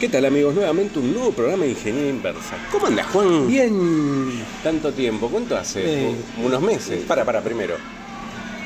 [0.00, 0.54] ¿Qué tal amigos?
[0.54, 2.56] Nuevamente un nuevo programa de Ingeniería Inversa.
[2.72, 3.46] ¿Cómo andas, Juan?
[3.46, 4.30] Bien.
[4.62, 5.28] Tanto tiempo.
[5.28, 6.08] ¿Cuánto hace?
[6.10, 6.14] Eh.
[6.42, 7.04] Unos meses.
[7.06, 7.74] Para, para, primero.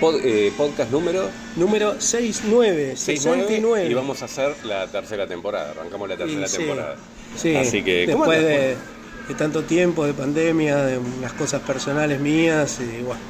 [0.00, 3.86] Pod- eh, podcast número Número 69, 69 69.
[3.90, 5.72] y vamos a hacer la tercera temporada.
[5.72, 6.96] Arrancamos la tercera sí, temporada.
[7.36, 8.76] Sí, Así que, ¿cómo después andas, de,
[9.28, 13.20] de tanto tiempo de pandemia, de unas cosas personales mías y bueno,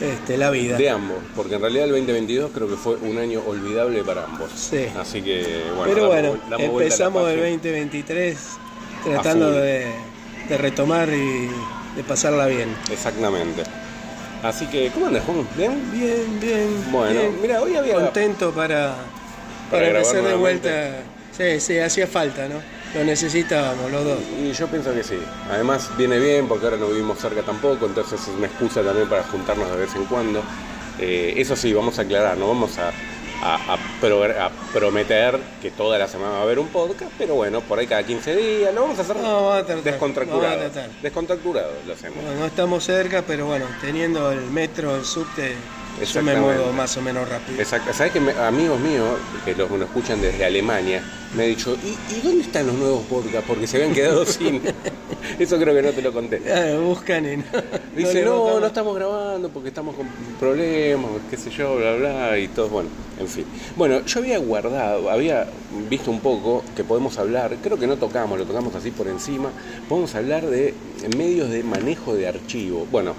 [0.00, 0.76] este, la vida.
[0.76, 4.50] De ambos, porque en realidad el 2022 creo que fue un año olvidable para ambos.
[4.54, 4.86] Sí.
[4.98, 7.56] Así que, bueno, Pero bueno, damos empezamos el página.
[7.56, 8.36] 2023
[9.04, 9.86] tratando de,
[10.48, 11.48] de retomar y
[11.96, 12.68] de pasarla bien.
[12.90, 13.62] Exactamente.
[14.42, 15.48] Así que, ¿cómo andas, Juan?
[15.56, 15.90] ¿Bien?
[15.92, 16.92] Bien, bien.
[16.92, 18.94] Bueno, mira, hoy había- Contento para,
[19.70, 20.96] Para para, empezar de vuelta.
[21.36, 22.56] Sí, sí, hacía falta, ¿no?
[22.94, 24.18] Lo necesitábamos los dos.
[24.40, 25.18] Y yo pienso que sí.
[25.50, 29.22] Además viene bien porque ahora no vivimos cerca tampoco, entonces es una excusa también para
[29.24, 30.42] juntarnos de vez en cuando.
[30.98, 32.88] Eh, eso sí, vamos a aclarar, no vamos a,
[33.42, 37.34] a- a pro- a prometer que toda la semana va a haber un podcast, pero
[37.34, 40.62] bueno, por ahí cada 15 días lo vamos a hacer No, vamos a tratar, descontracturado.
[40.64, 41.02] a.
[41.02, 42.24] Descontracturado lo hacemos.
[42.24, 45.54] Bueno, no estamos cerca, pero bueno, teniendo el metro, el subte,
[46.04, 47.58] yo me muevo más o menos rápido.
[47.60, 47.92] Exacto.
[47.92, 49.08] ¿Sabes que me- amigos míos,
[49.44, 51.02] que los que nos escuchan desde Alemania,
[51.34, 53.44] me han dicho, ¿y, y dónde están los nuevos podcasts?
[53.46, 54.60] Porque se habían quedado sin.
[55.38, 56.40] Eso creo que no te lo conté.
[56.52, 57.44] Ah, buscan y no.
[57.96, 58.60] Dice, le no, botamos.
[58.60, 60.06] no estamos grabando porque estamos con
[60.38, 62.88] problemas, qué sé yo, bla, bla, y todo, bueno,
[63.18, 63.44] en fin.
[63.76, 65.46] Bueno, yo había guardado, había
[65.88, 69.50] visto un poco que podemos hablar, creo que no tocamos, lo tocamos así por encima,
[69.88, 70.74] podemos hablar de
[71.16, 72.86] medios de manejo de archivo.
[72.90, 73.14] Bueno,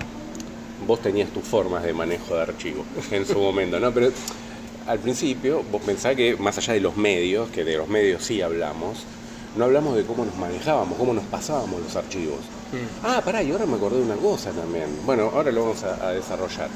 [0.85, 3.91] vos tenías tus formas de manejo de archivo en su momento, ¿no?
[3.91, 4.11] Pero
[4.87, 8.41] al principio vos pensás que más allá de los medios, que de los medios sí
[8.41, 8.99] hablamos,
[9.55, 12.39] no hablamos de cómo nos manejábamos, cómo nos pasábamos los archivos.
[12.71, 13.05] Mm.
[13.05, 14.85] Ah, pará, y ahora me acordé de una cosa también.
[15.05, 16.69] Bueno, ahora lo vamos a, a desarrollar.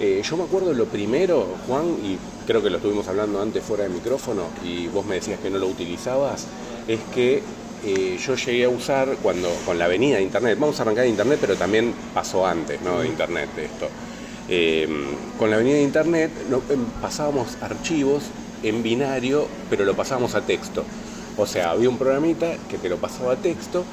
[0.00, 3.84] Eh, yo me acuerdo lo primero, Juan, y creo que lo estuvimos hablando antes fuera
[3.84, 6.46] de micrófono, y vos me decías que no lo utilizabas,
[6.88, 7.42] es que
[7.86, 11.10] eh, yo llegué a usar cuando con la avenida de Internet, vamos a arrancar de
[11.10, 13.00] Internet, pero también pasó antes, ¿no?
[13.00, 13.88] De Internet, de esto.
[14.48, 14.88] Eh,
[15.38, 18.24] con la avenida de Internet no, em, pasábamos archivos
[18.62, 20.84] en binario, pero lo pasábamos a texto.
[21.36, 23.84] O sea, había un programita que te lo pasaba a texto,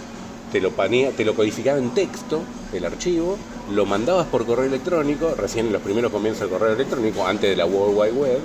[0.51, 2.41] te lo, panea- te lo codificaba en texto,
[2.73, 3.37] el archivo,
[3.73, 7.55] lo mandabas por correo electrónico, recién en los primeros comienzos del correo electrónico, antes de
[7.55, 8.39] la World Wide Web,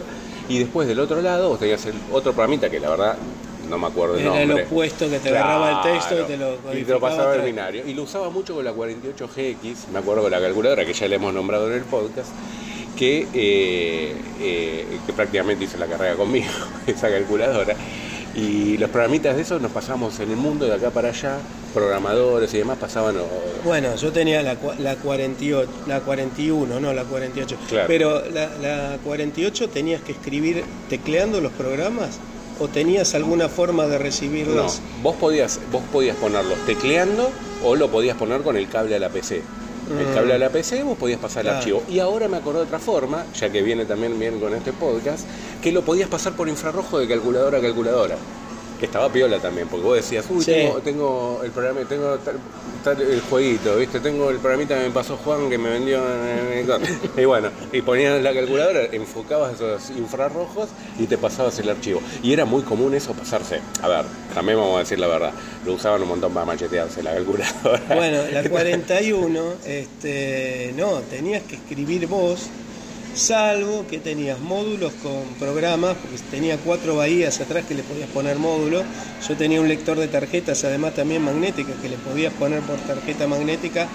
[0.48, 3.16] y después del otro lado vos tenías el otro programita que la verdad
[3.68, 4.64] no me acuerdo el Era el nombre.
[4.66, 7.82] opuesto que te agarraba el texto y te lo y te lo pasaba al binario.
[7.86, 11.16] Y lo usaba mucho con la 48GX, me acuerdo con la calculadora que ya le
[11.16, 12.30] hemos nombrado en el podcast,
[12.96, 16.48] que, eh, eh, que prácticamente hizo la carrera conmigo,
[16.86, 17.74] esa calculadora.
[18.34, 21.38] Y los programitas de esos nos pasamos en el mundo de acá para allá,
[21.72, 23.16] programadores y demás pasaban.
[23.64, 27.56] Bueno, yo tenía la, la 48, la 41, no la 48.
[27.66, 27.84] Claro.
[27.86, 32.18] Pero la, la 48 tenías que escribir tecleando los programas
[32.60, 34.80] o tenías alguna forma de No, recibirlos.
[35.02, 37.30] vos podías, vos podías ponerlos tecleando
[37.64, 39.42] o lo podías poner con el cable a la PC.
[40.00, 41.80] El cable a la PC vos podías pasar el archivo.
[41.88, 45.24] Y ahora me acordé de otra forma, ya que viene también bien con este podcast,
[45.62, 48.16] que lo podías pasar por infrarrojo de calculadora a calculadora.
[48.78, 50.52] Que estaba piola también, porque vos decías, uy, Sí.
[50.52, 52.36] tengo, tengo el programa, tengo tal,
[52.84, 54.00] tal el jueguito, ¿viste?
[54.00, 56.66] Tengo el programita que me pasó Juan que me vendió en el
[57.16, 62.00] Y bueno, y ponías la calculadora, enfocabas esos infrarrojos y te pasabas el archivo.
[62.22, 63.60] Y era muy común eso pasarse.
[63.82, 64.04] A ver,
[64.34, 65.32] también vamos a decir la verdad,
[65.64, 67.82] lo usaban un montón para machetearse la calculadora.
[67.94, 72.48] Bueno, la 41, este, no, tenías que escribir vos,
[73.16, 78.36] salvo que tenías módulos con programas, porque tenía cuatro bahías atrás que le podías poner
[78.38, 78.84] módulos.
[79.28, 83.26] Yo tenía un lector de tarjetas, además también magnéticas, que le podías poner por tarjeta
[83.26, 83.88] magnética.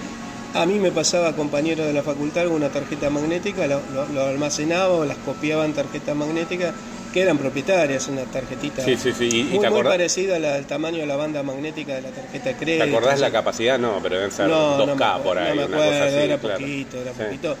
[0.54, 4.88] A mí me pasaba compañero de la facultad una tarjeta magnética, lo, lo- lo almacenaba
[4.94, 6.74] o las copiaba en tarjeta magnética,
[7.10, 9.28] que eran propietarias, una tarjetita Sí, sí, sí.
[9.30, 12.10] Y, y muy, te, muy acordás, parecida al, tamaño de la banda magnética de la
[12.10, 12.84] tarjeta de ¿te crédito.
[12.84, 13.78] acordás la capacidad?
[13.78, 15.92] No, pero deben ser No, 2K no me acuerdo, por ahí, no me una acuerdo,
[15.92, 16.16] cosa así.
[16.16, 16.58] era claro.
[16.58, 17.56] poquito, era poquito.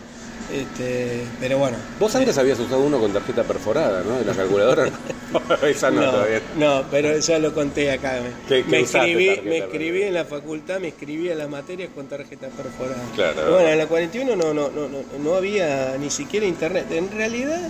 [0.52, 1.76] Este, pero bueno.
[1.98, 4.18] Vos antes habías usado uno con tarjeta perforada, ¿no?
[4.18, 4.86] De la calculadora.
[5.66, 6.40] Esa no, No, todavía.
[6.58, 8.20] no, pero ya lo conté acá.
[8.22, 11.48] Me, ¿Qué- qué me usaste escribí, me escribí en la facultad, me escribí en las
[11.48, 13.02] materias con tarjeta perforada.
[13.14, 13.50] Claro.
[13.52, 16.86] Bueno, en la 41 no, no, no, no, no había ni siquiera internet.
[16.90, 17.60] En realidad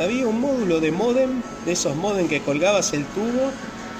[0.00, 3.50] había un módulo de modem, de esos modem que colgabas el tubo,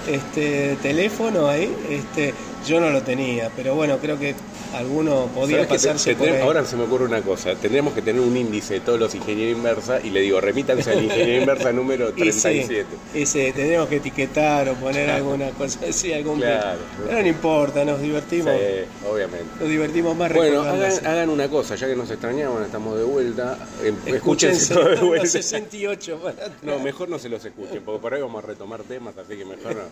[0.08, 2.32] este teléfono ahí, este,
[2.66, 4.34] Yo no lo tenía, pero bueno, creo que
[4.74, 6.42] alguno podía ¿Sabés que te- pasarse por tendré- ahí.
[6.42, 9.52] ahora se me ocurre una cosa, tendríamos que tener un índice de todos los ingeniería
[9.52, 12.86] inversa y le digo, remítanse al ingeniería inversa número Y sí, 37.
[13.14, 16.78] ese, tendríamos que etiquetar o poner alguna cosa así, algún Claro.
[17.06, 18.52] Pero no importa, nos divertimos.
[18.54, 19.46] Sí, obviamente.
[19.60, 23.96] Nos divertimos más Bueno, hagan, una cosa, ya que nos extrañamos, estamos de vuelta, em,
[24.06, 25.26] Escúchense todo de vuelta.
[25.26, 26.50] 68 para atrás.
[26.62, 29.44] No, mejor no se los escuchen, porque por ahí vamos a retomar temas, así que
[29.44, 29.82] mejor no,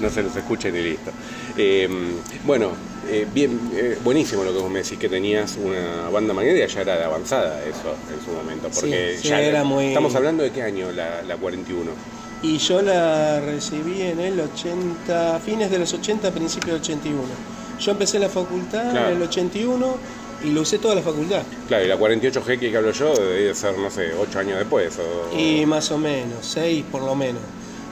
[0.00, 1.10] no se los escuchen y listo.
[1.56, 1.88] Eh,
[2.44, 2.70] bueno,
[3.08, 6.80] eh, bien, eh, buenísimo lo que vos me decís, que tenías una banda magnética, ya
[6.82, 10.50] era de avanzada eso en su momento, porque sí, ya era muy- estamos hablando de
[10.50, 11.90] qué año la, la 41.
[12.42, 17.22] Y yo la recibí en el 80, fines de los 80, principios del 81.
[17.80, 19.08] Yo empecé la facultad Claro.
[19.10, 19.96] en el 81
[20.44, 21.42] y lo usé toda la facultad.
[21.66, 24.92] Claro, y la 48G que hablo yo debe ser, no sé, 8 años después.
[24.98, 25.36] O...
[25.38, 27.40] Y más o menos, 6 por lo menos.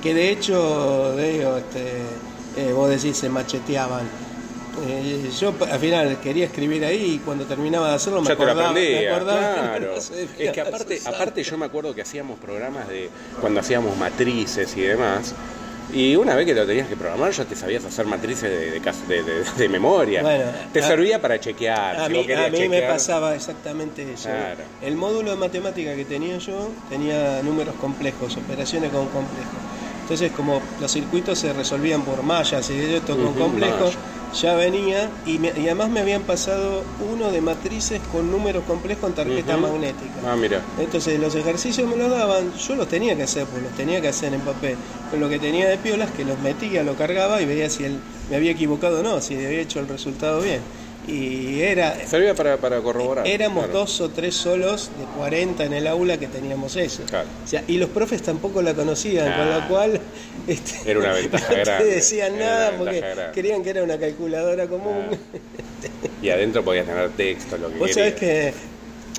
[0.03, 1.93] Que de hecho, digo, este,
[2.59, 4.03] eh, vos decís, se macheteaban.
[4.87, 8.45] Eh, yo al final quería escribir ahí y cuando terminaba de hacerlo me ya te
[8.45, 9.95] lo acordaba, me aprendía, acordaba que claro.
[9.95, 13.09] no sé, es que aparte, aparte yo me acuerdo que hacíamos programas de
[13.41, 15.35] cuando hacíamos matrices y demás.
[15.93, 18.81] Y una vez que lo tenías que programar, ya te sabías hacer matrices de, de,
[18.81, 20.23] de- de- de memoria.
[20.23, 21.97] Bueno, te a- servía para chequear.
[22.01, 24.29] A si mí, a mí me pasaba exactamente eso.
[24.29, 24.63] Claro.
[24.83, 29.53] El módulo de matemática que tenía yo tenía números complejos, operaciones con complejos.
[30.03, 34.24] Entonces, como los circuitos se resolvían por mallas y esto con complejos, malla.
[34.41, 39.09] Ya venía y, me- y además me habían pasado uno de matrices con números complejos
[39.11, 40.15] en tarjeta magnética.
[40.27, 40.63] Ah, mira.
[40.79, 44.09] Entonces los ejercicios me los daban, yo los tenía que hacer, pues los tenía que
[44.09, 44.77] hacer en papel.
[45.11, 47.99] Pero lo que tenía de piolas que los metía, lo cargaba y veía si él
[48.31, 50.61] me había equivocado o no, si había hecho el resultado bien.
[51.07, 53.27] Y era, Servía para, para corroborar.
[53.27, 53.81] éramos claro.
[53.81, 57.03] dos o tres solos de 40 en el aula que teníamos eso.
[57.09, 57.29] Claro.
[57.45, 59.59] O sea, y los profes tampoco la conocían, con Ah.
[59.61, 60.01] lo cual
[60.47, 63.23] este, Era una ventaja no grande, te decían nada porque grande.
[63.35, 65.07] creían que era una calculadora común.
[66.23, 68.15] Y adentro podías tener texto, lo que Vos querías.
[68.15, 68.55] sabés que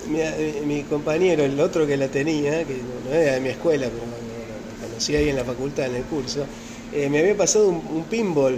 [0.09, 2.77] mi, mi compañero, el otro que la tenía, que
[3.07, 6.45] no era de mi escuela, pero lo, conocí ahí en la facultad, en el curso,
[6.93, 8.57] eh, me había pasado un, un pinball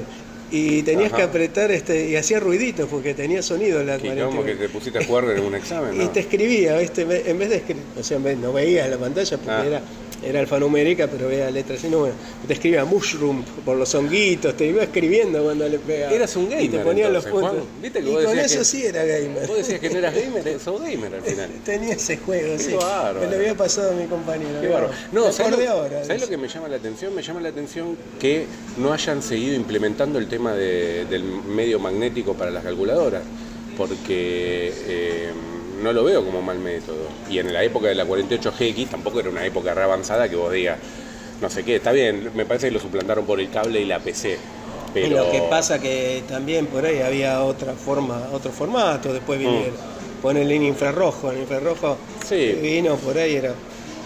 [0.52, 1.18] y tenías Ajá.
[1.18, 4.30] que apretar este y hacía ruiditos porque tenía sonido la ¿Qué, 41.
[4.30, 6.02] ¿Cómo que te pusiste a jugar en un examen?
[6.02, 7.02] Y te escribía, ¿viste?
[7.02, 9.66] En vez de escribir, o sea, no veías la pantalla porque Ah.
[9.66, 9.82] era,
[10.24, 12.16] era alfanumérica, pero veía letras y números.
[12.48, 16.12] Te escribía mushroom por los honguitos, te iba escribiendo cuando le pegaba.
[16.14, 17.52] Eras un gamer, Y te ponían los puntos.
[17.52, 17.64] Juan.
[17.82, 19.48] ¿Viste que y vos con eso que- sí era gamer.
[19.48, 21.50] Vos decías que no eras gamer, sos gamer al final.
[21.64, 22.74] Tenía ese juego, sí.
[22.74, 23.20] bárbaro.
[23.22, 24.60] Me lo había pasado a mi compañero.
[24.62, 24.74] Qué ¿no?
[24.74, 24.94] bárbaro.
[25.12, 26.04] No, ¿sabés acordé lo, ahora.
[26.06, 27.14] ¿sabés lo que me llama la atención?
[27.16, 28.46] Me llama la atención que
[28.78, 33.22] no hayan seguido implementando el tema de- del medio magnético para las calculadoras,
[33.78, 35.30] porque eh,
[35.82, 37.08] no lo veo como mal método.
[37.30, 40.52] Y en la época de la 48GX tampoco era una época re avanzada que vos
[40.52, 40.78] digas,
[41.42, 44.00] no sé qué, está bien, me parece que lo suplantaron por el cable y la
[44.00, 44.38] PC.
[44.94, 49.38] Pero Y lo que pasa que también por ahí había otra forma, otro formato, después
[49.40, 49.76] vinieron.
[50.22, 52.28] Ponerle en infrarrojo, en infrarrojo Mm.
[52.28, 52.58] Sí.
[52.62, 53.54] vino por ahí era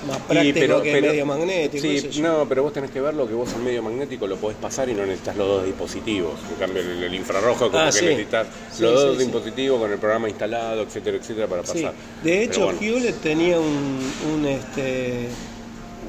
[0.08, 1.82] más Y, práctico pero- que pero- medio magnético.
[1.82, 4.36] Sí, sé no, pero vos tenés que ver lo que vos en medio magnético lo
[4.38, 6.34] podés pasar y no necesitas los dos dispositivos.
[6.50, 8.06] En cambio, el, el infrarrojo como Ah, que sí.
[8.06, 11.94] necesitas Sí, los dos dispositivos con el programa instalado, etcétera, etcétera, para pasar.
[12.24, 12.80] De hecho, bueno.
[12.82, 14.00] Hewlett tenía un,
[14.34, 15.28] un, este,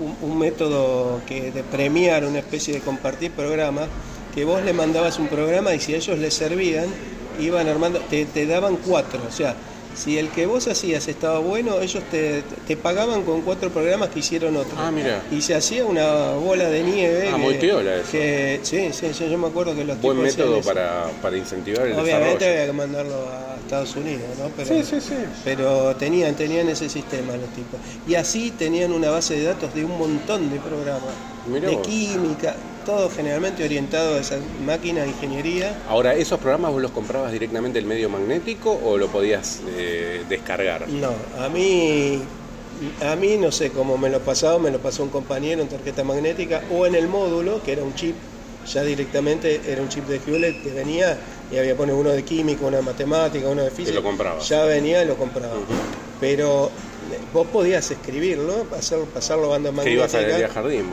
[0.00, 3.89] un, un método que de premiar, una especie de compartir programas,
[4.35, 6.87] que vos le mandabas un programa y si a ellos les servían,
[7.39, 9.21] iban armando, te, te daban cuatro.
[9.29, 9.55] O sea,
[9.94, 14.21] si el que vos hacías estaba bueno, ellos te, te pagaban con cuatro programas que
[14.21, 14.75] hicieron otros.
[14.77, 15.23] Ah, mira.
[15.31, 17.29] Y se hacía una bola de nieve.
[17.29, 18.11] Ah, que- muy piola eso.
[18.12, 21.87] que- sí, sí, sí, yo me acuerdo que los Buen tipos método para, para incentivar
[21.87, 22.47] el Obviamente desarrollo.
[22.53, 24.49] había que mandarlo a Estados Unidos, ¿no?
[24.56, 25.15] Pero, Sí, sí, sí.
[25.44, 27.79] pero tenían, tenían ese sistema los tipos.
[28.06, 31.15] Y así tenían una base de datos de un montón de programas.
[31.47, 31.87] Mirá de vos.
[31.87, 35.76] química, todo generalmente orientado a esa máquina de ingeniería.
[35.88, 40.89] Ahora, ¿esos programas vos los comprabas directamente del medio magnético o lo podías eh, descargar?
[40.89, 42.20] No, a mí,
[43.01, 46.05] a mí no sé cómo me lo pasaba, me lo pasó un compañero en tarjeta
[46.05, 48.15] magnética o en el módulo, que era un chip,
[48.67, 51.19] ya directamente era un chip de Hewlett que venía
[51.51, 53.96] y había pone uno de química, uno de matemática, uno de física.
[53.96, 54.48] lo comprabas.
[54.48, 55.55] Ya venía y lo compraba.
[56.20, 56.70] Pero
[57.33, 59.99] vos podías escribirlo, pasar, pasarlo banda Que magnética.
[60.01, 60.87] ibas a Elías Jardín,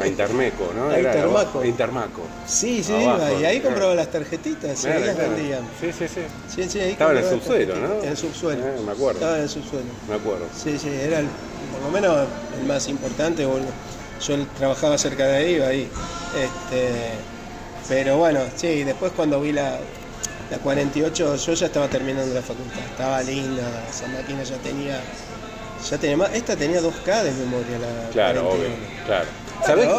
[0.00, 0.90] a Intermeco, ¿no?
[0.94, 1.60] A Intermaco.
[1.60, 2.22] a Intermaco.
[2.46, 3.70] Sí, sí, Abajo, iba, y ahí claro.
[3.74, 5.30] compraba las tarjetitas y ahí Claro, las claro.
[5.34, 5.62] vendían.
[5.80, 6.20] Sí, sí, sí.
[6.62, 7.76] Sí, sí, ahí Estaba en el subsuelo.
[7.76, 8.02] ¿no?
[8.02, 8.66] En el subsuelo.
[8.66, 9.12] Eh, me acuerdo.
[9.20, 9.86] Estaba en el subsuelo.
[10.08, 10.46] Me acuerdo.
[10.56, 11.28] Sí, sí, era el-
[11.72, 12.28] por lo menos
[12.60, 13.42] el más importante.
[13.44, 15.88] Yo trabajaba cerca de ahí, iba ahí.
[16.36, 16.88] Este,
[17.88, 19.78] pero bueno, sí, después cuando vi la,
[20.50, 22.78] la 48, yo ya estaba terminando la facultad.
[22.90, 25.00] Estaba linda, esa máquina ya tenía.
[25.90, 26.34] Ya tenía más.
[26.34, 28.48] Esta tenía 2K de memoria, la Claro, 41.
[28.50, 28.68] obvio,
[29.06, 29.26] claro.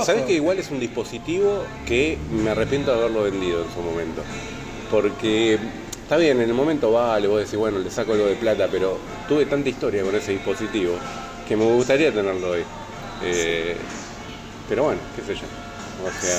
[0.05, 4.21] ¿Sabés, que igual es un dispositivo que me arrepiento de haberlo vendido en su momento?
[4.91, 5.57] porque
[6.03, 8.99] está bien, en el momento vale, vos decís, bueno, le saco algo de plata, pero
[9.27, 10.93] tuve tanta historia con ese dispositivo
[11.47, 12.63] que me gustaría tenerlo hoy.
[13.23, 13.75] Eh,
[14.69, 15.47] pero bueno, qué sé yo.
[16.05, 16.37] O sea,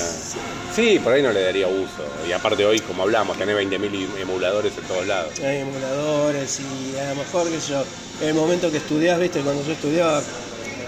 [0.73, 2.03] sí, por ahí no le daría uso.
[2.27, 5.33] Y aparte hoy, como hablamos, tenés 20.000 emuladores en todos lados.
[5.39, 7.83] Hay emuladores y a lo mejor, qué sé yo,
[8.21, 10.21] en el momento que estudiás, viste, cuando yo estudiaba,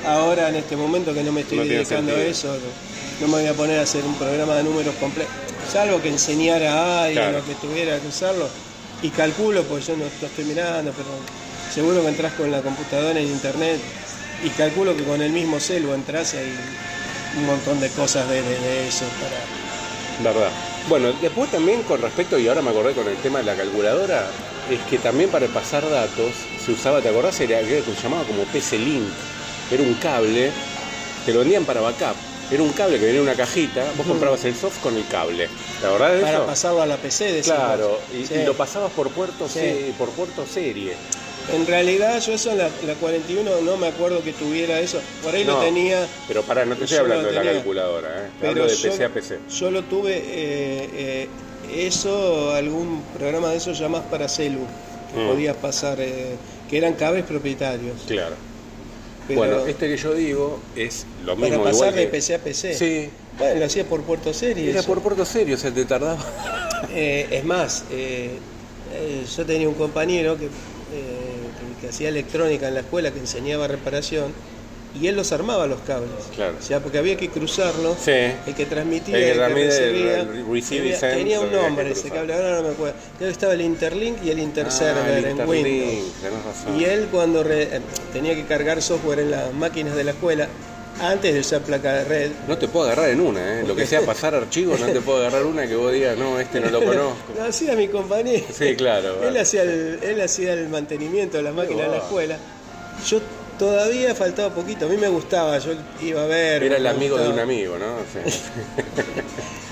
[0.05, 3.41] ahora en este momento que no me estoy No dedicando a eso, no, no me
[3.41, 5.29] voy a poner a hacer un programa de números completo.
[5.71, 7.39] Salvo que enseñara a alguien Claro.
[7.39, 8.47] o que tuviera que usarlo.
[9.01, 11.09] Y calculo, pues yo no lo estoy mirando, pero
[11.73, 13.79] seguro que entras con la computadora en internet
[14.43, 16.37] y calculo que con el mismo celu entras y
[17.37, 20.33] un montón de cosas de, de- de eso para.
[20.33, 20.49] Verdad.
[20.87, 24.25] Bueno, después también con respecto, y ahora me acordé con el tema de la calculadora,
[24.69, 26.31] es que también para pasar datos
[26.63, 27.39] se usaba, ¿te acordás?
[27.39, 29.07] Era que se llamaba como PC Link.
[29.71, 30.51] Era un cable,
[31.25, 32.15] te lo vendían para backup.
[32.51, 35.47] Era un cable que venía en una cajita, vos comprabas el soft con el cable.
[35.79, 36.45] ¿Te acordás de Para eso?
[36.47, 38.33] pasarlo a la PC, decís Claro, y, Sí.
[38.33, 39.59] y lo pasabas por puerto, Sí.
[39.59, 40.95] se- por puerto serie.
[41.53, 44.99] En realidad yo eso en la, la 41 no me acuerdo que tuviera eso.
[45.23, 48.29] Por ahí lo tenía, Pero para, no te estoy hablando de la calculadora, ¿eh?
[48.39, 49.39] Pero hablo de yo, PC a PC.
[49.57, 51.27] yo lo tuve, eh, eh,
[51.75, 54.59] eso, algún programa de eso llamás para celu,
[55.13, 55.27] que Mm.
[55.27, 56.35] podías pasar, eh,
[56.69, 57.95] que eran cables propietarios.
[58.07, 58.35] Claro.
[59.27, 62.39] Pero bueno, este que yo digo es lo para mismo pasar igual de PC a
[62.39, 62.73] PC.
[62.75, 64.69] Sí, Bueno, lo hacía por puerto serie.
[64.71, 64.87] era eso.
[64.87, 66.17] por puerto serio, o sea, te tardaba.
[66.93, 68.31] Eh, es más, eh,
[69.35, 70.47] yo tenía un compañero que,
[71.79, 74.33] que, hacía electrónica en la escuela, que enseñaba reparación,
[74.99, 76.09] y él los armaba los cables.
[76.35, 76.55] Claro.
[76.59, 77.95] O sea, porque había que cruzarlos.
[78.03, 78.11] Sí.
[78.11, 80.19] El que transmitía, El que el que recibía.
[80.21, 82.95] el- tenía, un nombre ese cable, ahora no me acuerdo.
[83.17, 86.13] Creo que estaba el Interlink y el Interserver Ah, el en Interlink, Windows.
[86.21, 86.79] tenés razón.
[86.79, 87.81] Y él cuando re- eh,
[88.11, 90.47] tenía que cargar software en las máquinas de la escuela,
[91.01, 93.63] antes de usar placa de red, No te puedo agarrar en una, ¿eh?
[93.65, 96.59] Lo que sea pasar archivos, no te puedo agarrar una que vos digas, no, este
[96.59, 97.33] no lo conozco.
[97.37, 98.45] Lo hacía mi compañero.
[98.53, 99.23] Sí, claro.
[99.23, 102.37] Él hacía, el, él hacía el mantenimiento de las máquinas en la escuela.
[103.07, 103.19] Yo
[103.57, 104.85] todavía faltaba poquito.
[104.85, 106.63] A mí me gustaba, yo iba a ver.
[106.63, 107.85] Era el amigo de un amigo, ¿no?
[108.13, 108.39] Sí.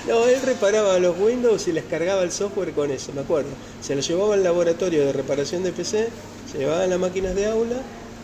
[0.06, 3.50] No, él reparaba los Windows y les cargaba el software con eso, me acuerdo.
[3.82, 6.08] Se lo llevaba al laboratorio de reparación de PC,
[6.50, 7.76] se llevaban las máquinas de aula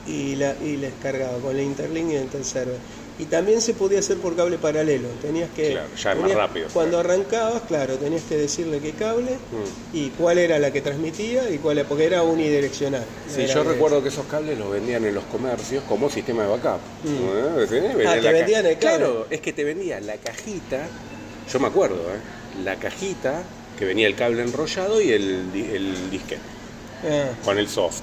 [0.07, 2.77] y, la, y les cargaba con la Interlink y el Interserver.
[3.17, 5.07] Y también se podía hacer por cable paralelo.
[5.23, 5.71] Tenías que.
[5.71, 9.97] Claro, ya es más tenías- rápido, Cuando arrancabas, claro, tenías que decirle qué cable Mm.
[9.97, 13.05] y cuál era la que transmitía y cuál era, porque era unidireccional.
[13.33, 16.49] Sí, Era yo recuerdo que esos cables los vendían en los comercios como sistema de
[16.49, 16.81] backup.
[17.07, 17.63] ¿Eh?
[17.63, 18.07] ¿Entendés?
[18.09, 18.97] Ah, te la vendían el cable.
[18.99, 20.87] Claro, es que te vendían la cajita,
[21.53, 22.63] yo me acuerdo, ¿eh?
[22.65, 23.45] la cajita
[23.79, 26.41] que venía el cable enrollado y el, el disquete
[27.09, 28.01] Ah, con el soft.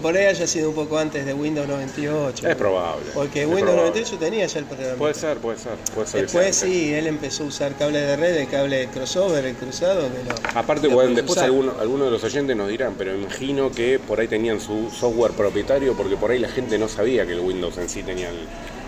[0.00, 2.48] Por ahí haya sido un poco antes de Windows 98.
[2.48, 3.04] Es probable.
[3.14, 3.90] Porque es Windows probable.
[3.90, 4.96] 98 tenía ya el programa.
[4.96, 5.72] Puede ser, puede ser.
[5.94, 9.44] Puede ser Después sí, él empezó a usar cable de red, el cable de crossover,
[9.44, 10.02] el cruzado.
[10.12, 13.98] Que lo- Aparte, lo bueno, después algunos de los oyentes nos dirán, pero imagino que
[13.98, 17.40] por ahí tenían su software propietario porque por ahí la gente no sabía que el
[17.40, 18.38] Windows en sí tenía el,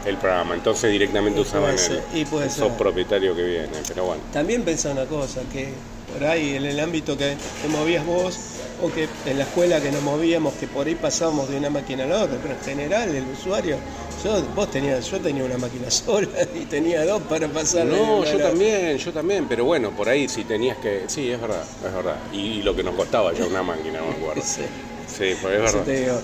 [0.07, 0.55] el programa.
[0.55, 2.51] Entonces directamente Y usaban ser, el, y el ser.
[2.51, 3.69] soft propietario que viene.
[3.89, 4.23] Pero bueno.
[4.33, 5.69] También pensá una cosa, que
[6.13, 8.39] por ahí en el ámbito que te movías vos,
[8.83, 12.05] o que en la escuela que nos movíamos, que por ahí pasábamos de una máquina
[12.05, 13.77] a la otra, pero en general el usuario,
[14.25, 17.87] yo, vos tenías, yo tenía una máquina sola y tenía dos para pasar.
[17.87, 21.05] No, yo también, yo también, pero bueno, por ahí si tenías que...
[21.07, 22.17] Sí, es verdad, es verdad.
[22.33, 24.43] Y, y lo que nos costaba ya una máquina, me acuerdo.
[24.45, 24.63] Sí.
[25.07, 25.83] Sí, pues es Eso verdad.
[25.85, 26.21] te digo.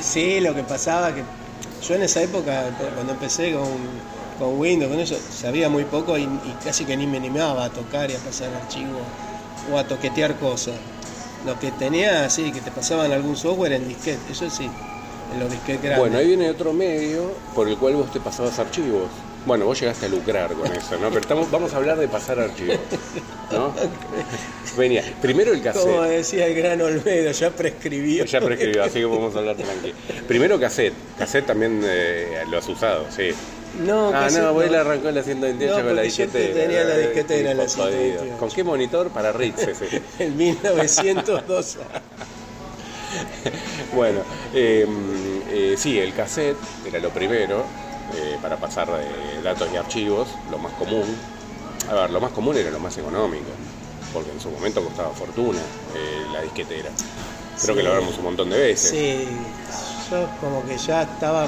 [0.00, 1.22] Sí, lo que pasaba que
[1.86, 3.66] yo en esa época, cuando empecé con,
[4.38, 7.70] con Windows, con eso, sabía muy poco y, y casi que ni me animaba a
[7.70, 9.00] tocar y a pasar archivos
[9.72, 10.74] o a toquetear cosas.
[11.46, 14.68] Lo que tenía, así, que te pasaban algún software en disquete, eso sí,
[15.32, 15.98] en los disquetes grandes.
[16.00, 19.04] Bueno, ahí viene otro medio por el cual vos te pasabas archivos.
[19.46, 21.08] Bueno, vos llegaste a lucrar con eso, ¿no?
[21.08, 22.76] Pero estamos, vamos a hablar de pasar archivos,
[23.52, 23.72] ¿no?
[24.76, 26.10] Venía, primero el Como cassette.
[26.10, 28.24] decía el gran Olmedo, ya prescribió.
[28.24, 29.94] Ya prescribió, así que podemos hablar tranquilo.
[30.26, 30.92] Primero cassette.
[31.16, 33.30] Cassette también eh, lo has usado, sí.
[33.84, 34.78] No, Ah, no, vos no.
[34.78, 36.54] arrancó en la 128 No, con la disquetera.
[36.54, 37.98] tenía la eh, disquetera en la tipo jodido.
[37.98, 38.36] 128.
[38.38, 39.08] ¿Con qué monitor?
[39.10, 40.02] Para Ritz ese.
[40.18, 41.78] En 1902.
[43.94, 44.20] Bueno,
[44.52, 44.86] eh,
[45.50, 46.56] eh, sí, el cassette
[46.86, 47.64] era lo primero
[48.14, 48.88] eh, para pasar
[49.42, 51.06] datos y archivos, lo más común.
[51.90, 53.46] A ver, lo más común era lo más económico,
[54.12, 55.58] porque en su momento costaba fortuna
[56.32, 56.90] la disquetera.
[57.62, 58.90] Creo que lo hablamos un montón de veces.
[58.90, 59.26] Sí,
[60.10, 61.46] yo como que ya estaba.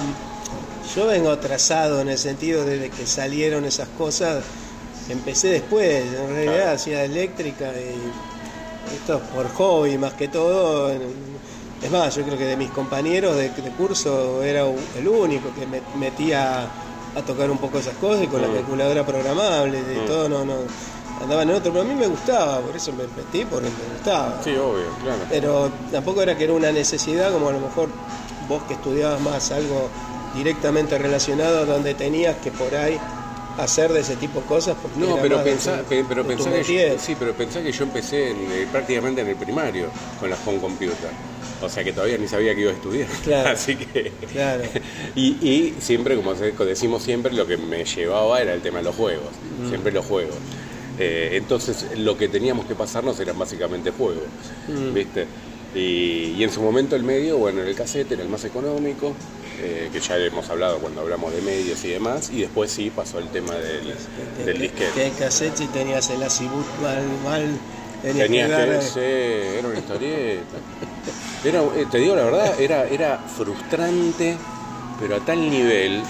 [0.94, 4.42] Yo vengo atrasado en el sentido de que salieron esas cosas.
[5.08, 6.70] Empecé después, en realidad Claro.
[6.72, 8.12] hacía eléctrica y
[8.96, 10.90] esto es por hobby más que todo.
[11.82, 14.64] Es más, yo creo que de mis compañeros de, de curso era
[14.96, 16.62] el único que me metía
[17.14, 18.54] a tocar un poco esas cosas y con la Mm.
[18.54, 20.06] calculadora programable, de Mm.
[20.06, 20.54] todo no, no.
[21.22, 24.40] andaban en otro, pero a mí me gustaba, por eso me metí, porque me gustaba.
[24.42, 25.18] Sí, obvio, claro.
[25.28, 27.90] Pero tampoco era que era una necesidad, como a lo mejor
[28.48, 29.90] vos que estudiabas más algo
[30.34, 32.98] directamente relacionado, donde tenías que por ahí
[33.58, 34.76] hacer de ese tipo de cosas.
[34.80, 37.84] Porque No, pero pensá, tu- pe- pero pensá que yo, sí, pero pensá que yo
[37.84, 39.86] empecé en, eh, prácticamente en el primario
[40.18, 41.10] con la home computer.
[41.62, 43.08] O sea que todavía ni sabía que iba a estudiar.
[43.22, 43.50] Claro.
[43.50, 44.12] Así que.
[44.32, 44.62] Claro.
[45.14, 48.94] Y, y siempre, como decimos siempre, lo que me llevaba era el tema de los
[48.96, 49.28] juegos.
[49.62, 49.68] Mm.
[49.68, 50.36] Siempre los juegos.
[50.98, 54.22] Eh, entonces, lo que teníamos que pasarnos eran básicamente juegos.
[54.68, 54.94] Mm.
[54.94, 55.26] ¿Viste?
[55.74, 59.14] Y, y en su momento el medio, bueno, el cassette era el más económico,
[59.62, 63.18] eh, que ya hemos hablado cuando hablamos de medios y demás, y después sí pasó
[63.18, 63.94] el tema del,
[64.44, 64.92] del disquete.
[64.94, 67.58] Que cassette si tenías el mal, mal,
[68.02, 70.58] tenías, Tenías que dar, eh, era una historieta.
[71.44, 74.36] Era, eh, te digo la verdad, era, era frustrante,
[74.98, 76.02] pero a tal nivel,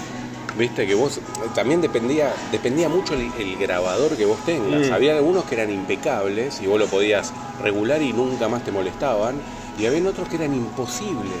[0.57, 1.19] viste, que vos
[1.53, 4.89] también dependía, dependía mucho el, el grabador que vos tengas.
[4.89, 4.93] Mm.
[4.93, 9.35] Había algunos que eran impecables y vos lo podías regular y nunca más te molestaban.
[9.79, 11.31] Y había otros que eran imposibles.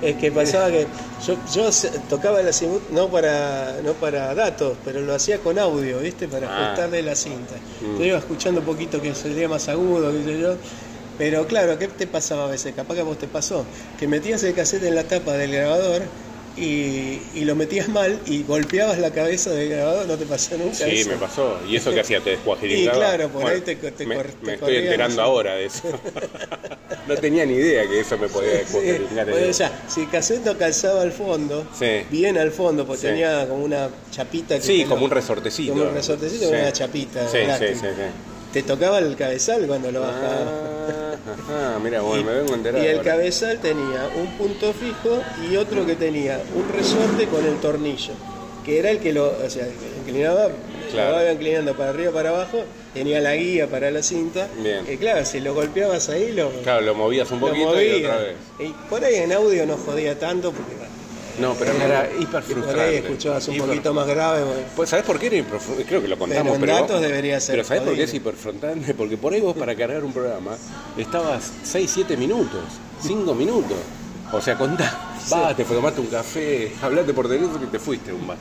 [0.00, 0.86] Es que pasaba que
[1.26, 1.68] yo, yo
[2.08, 6.26] tocaba el azimut no para, no para datos, pero lo hacía con audio, ¿viste?
[6.28, 6.64] Para Ah.
[6.66, 7.54] ajustarle la cinta.
[7.82, 7.98] Mm.
[7.98, 10.54] Yo iba escuchando un poquito que sería más agudo, qué sé yo.
[11.18, 12.72] Pero claro, ¿qué te pasaba a veces?
[12.74, 13.66] Capaz que a vos te pasó.
[13.98, 16.00] Que metías el cassette en la tapa del grabador
[16.56, 20.76] y, y lo metías mal y golpeabas la cabeza del grabador, ¿no te pasó nunca
[20.76, 21.10] Sí, eso?
[21.10, 21.58] me pasó.
[21.68, 22.20] ¿Y eso que hacía?
[22.22, 22.96] ¿Te descuajiringaba?
[22.96, 24.16] Y claro, por ahí te- te me,
[24.54, 25.82] estoy enterando ahora de eso.
[27.14, 28.78] no tenía ni idea que eso me podía Sí,
[29.28, 30.08] bueno, ya, si
[30.44, 32.02] no calzaba al fondo, Sí.
[32.10, 33.06] bien al fondo, porque Sí.
[33.08, 35.72] tenía como una chapita que Sí, como un resortecito.
[35.72, 36.50] como un resortecito Sí.
[36.50, 38.02] con una chapita Sí, sí, sí, sí.
[38.52, 41.16] Te tocaba el cabezal cuando lo bajaba.
[41.48, 42.82] Ah, mira, bueno, y, me vengo a enterar.
[42.82, 43.12] y el ahora.
[43.12, 48.12] cabezal tenía un punto fijo y otro que tenía un resorte con el tornillo,
[48.64, 49.66] que era el que lo, o sea,
[50.00, 50.48] inclinaba,
[50.92, 51.16] Claro.
[51.16, 54.48] lo iba inclinando para arriba para abajo, tenía la guía para la cinta.
[54.62, 54.84] Bien.
[54.90, 58.36] Y claro, si lo golpeabas ahí, lo, Claro, lo movías un poquito y otra vez.
[58.58, 60.72] Y por ahí en audio no jodía tanto porque
[61.38, 64.42] No, pero era hiper y por ahí escuchabas un Hiper- poquito más grave.
[64.44, 64.60] bueno.
[64.76, 66.74] Pues, ¿sabes por qué era hiper Creo que lo contamos, Pero en pero.
[66.74, 68.92] datos debería ser Pero ¿sabes por qué es hiperfrontante?
[68.94, 70.56] Porque por ahí vos para cargar un programa
[70.98, 72.60] estabas 6, 7 minutos,
[73.02, 73.78] 5 minutos.
[74.32, 78.26] O sea, contá, vas, te tomaste un café, hablaste por teléfono y te fuiste un
[78.28, 78.36] bar.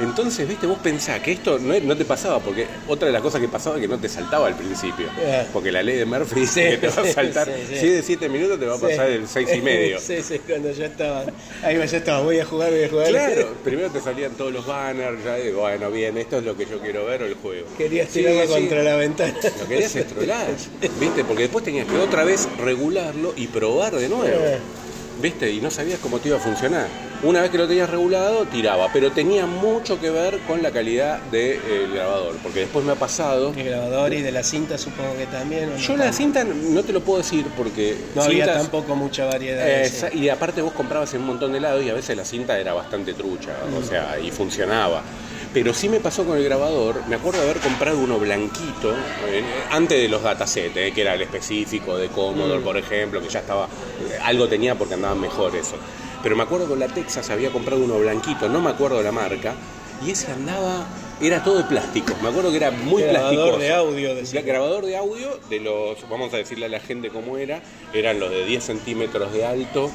[0.00, 3.40] Entonces, viste, vos pensás que esto no, no te pasaba, porque otra de las cosas
[3.40, 5.06] que pasaba es que no te saltaba al principio.
[5.20, 5.46] Eh.
[5.52, 7.80] Porque la ley de Murphy dice Sí, que te va a saltar, sí, sí.
[7.80, 9.98] si es de 7 minutos te va a pasar el 6 y medio.
[10.00, 11.24] sí, sí, cuando ya estaba.
[11.62, 13.08] Ahí va, ya estaba, voy a jugar, voy a jugar.
[13.08, 16.66] Claro, primero te salían todos los banners, ya digo, bueno, bien, esto es lo que
[16.66, 17.66] yo quiero ver o el juego.
[17.76, 19.34] Querías tirarlo contra la ventana.
[19.60, 20.46] Lo querías estrolar,
[21.00, 21.24] ¿viste?
[21.24, 24.58] Porque después tenías que otra vez regularlo y probar de nuevo, Eh.
[25.20, 25.50] ¿Viste?
[25.50, 26.86] Y no sabías cómo te iba a funcionar.
[27.22, 31.20] Una vez que lo tenías regulado, tiraba, pero tenía mucho que ver con la calidad
[31.24, 33.52] del grabador, porque después me ha pasado...
[33.54, 35.68] El grabador y de la cinta supongo que también.
[35.68, 37.96] ¿o no Yo la cinta no te lo puedo decir porque...
[38.14, 39.68] No había tampoco mucha variedad.
[39.68, 42.58] Eh, y aparte vos comprabas en un montón de lados y a veces la cinta
[42.58, 45.02] era bastante trucha, o sea, y funcionaba.
[45.52, 48.92] Pero sí me pasó con el grabador, me acuerdo de haber comprado uno blanquito,
[49.26, 52.64] eh, antes de los datasets, eh, que era el específico de Commodore, Mm.
[52.64, 55.74] por ejemplo, que ya estaba, eh, algo tenía porque andaban mejor eso.
[56.22, 59.54] Pero me acuerdo con la Texas había comprado uno blanquito, no me acuerdo la marca,
[60.06, 60.86] y ese andaba,
[61.20, 63.58] era todo de plástico, me acuerdo que era muy Grabador plástico.
[63.58, 64.42] de audio, decía.
[64.42, 67.60] Grabador de audio de los, vamos a decirle a la gente cómo era,
[67.92, 69.90] eran los de 10 centímetros de alto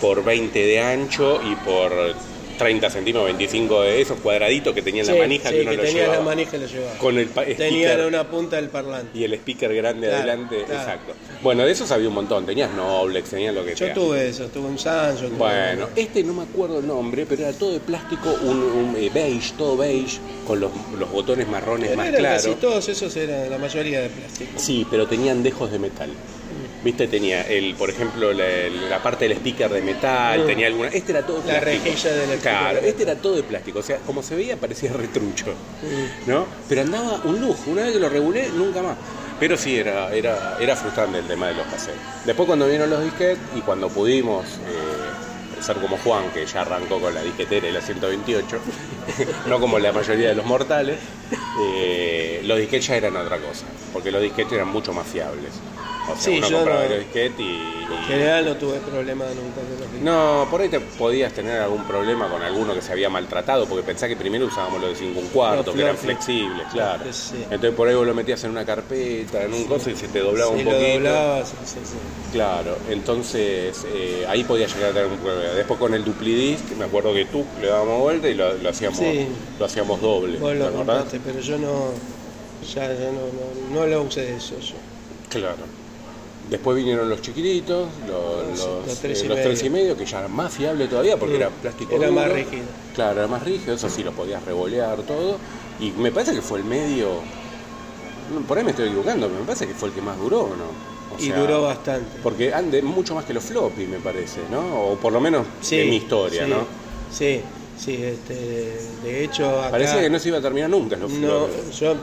[0.00, 1.90] por 20 de ancho y por
[2.60, 5.82] 30 centímetros, 25 de esos cuadraditos que tenían Sí, la manija sí, que uno lo
[5.82, 6.14] tenía llevaba.
[6.18, 6.98] la manija y lo llevaba.
[6.98, 9.18] Con el pa- Tenía speaker una punta del parlante.
[9.18, 10.80] y el speaker grande Claro, adelante, claro.
[10.80, 11.12] exacto.
[11.42, 13.94] Bueno, de esos había un montón, tenías Noblex, tenías lo que Yo sea.
[13.94, 15.26] tuve eso, tuve un Sancho.
[15.28, 18.96] tuve- Bueno, este no me acuerdo el nombre, pero era todo de plástico, un, un,
[18.98, 22.42] eh, beige, todo beige, con los, los botones marrones Pero más claros.
[22.44, 24.50] casi todos esos eran la mayoría de plástico.
[24.56, 26.10] Sí, pero tenían dejos de metal.
[26.82, 28.44] Viste, tenía el, por ejemplo, la,
[28.88, 30.46] la parte del speaker de metal, Mm.
[30.46, 30.88] tenía alguna.
[30.88, 31.84] Este era todo La plástico.
[31.84, 33.78] rejilla del speaker Claro, de este era todo de plástico.
[33.80, 35.52] O sea, como se veía, parecía retrucho.
[36.26, 36.46] ¿No?
[36.68, 37.70] Pero andaba un lujo.
[37.70, 38.96] Una vez que lo regulé, nunca más.
[39.38, 42.00] Pero sí, era, era, era frustrante el tema de los cassettes.
[42.24, 44.44] Después, cuando vinieron los disquetes y cuando pudimos.
[44.46, 48.58] eh, ser como Juan, que ya arrancó con la disquetera y la 128,
[49.46, 50.96] no como la mayoría de los mortales,
[51.76, 55.50] eh, los disquetes ya eran otra cosa, porque los disquetes eran mucho más fiables.
[56.12, 59.60] O sea, Sí, uno yo compraba no- y, y- En general no tuve problema nunca
[59.60, 60.02] con los.
[60.02, 63.82] No, por ahí te podías tener algún problema con alguno que se había maltratado, porque
[63.84, 67.04] pensá que primero usábamos los de 5 un cuarto, que eran flexibles, claro.
[67.04, 67.36] Sí, sí.
[67.44, 70.20] Entonces por ahí vos lo metías en una carpeta, en un coso y se te
[70.20, 70.92] doblaba un lo poquito.
[70.94, 71.96] doblabas, sí, sí, sí.
[72.32, 75.52] Claro, entonces eh, ahí podía llegar a tener un problema.
[75.54, 78.98] Después con el duplidisc, me acuerdo que tú le dábamos vuelta y lo, lo hacíamos
[78.98, 79.26] Sí.
[79.58, 80.38] lo hacíamos doble.
[80.38, 81.90] Vos ¿te lo compraste, pero yo no,
[82.74, 83.20] ya, ya no,
[83.72, 84.76] no, no lo usé eso yo.
[85.28, 85.79] Claro.
[86.50, 89.48] Después vinieron los chiquititos, los, Los- los, los tres eh, y los medio.
[89.50, 91.40] tres y medio, que ya era más fiable todavía porque Mm.
[91.42, 92.64] era plástico Era más rígido.
[92.94, 95.36] Claro, era más rígido, eso sí lo podías revolear todo.
[95.78, 97.08] Y me parece que fue el medio.
[98.46, 101.16] Por ahí me estoy equivocando, pero me parece que fue el que más duró, ¿no?
[101.16, 102.18] O y duró bastante.
[102.22, 104.90] Porque ande mucho más que los floppy, me parece, ¿no?
[104.90, 106.58] O por lo menos de mi historia, sí, ¿no?
[107.12, 107.40] Sí,
[107.78, 109.70] sí, este, de hecho acá...
[109.72, 111.72] Parecía que no se iba a terminar nunca los No, floppy.
[111.78, 111.94] yo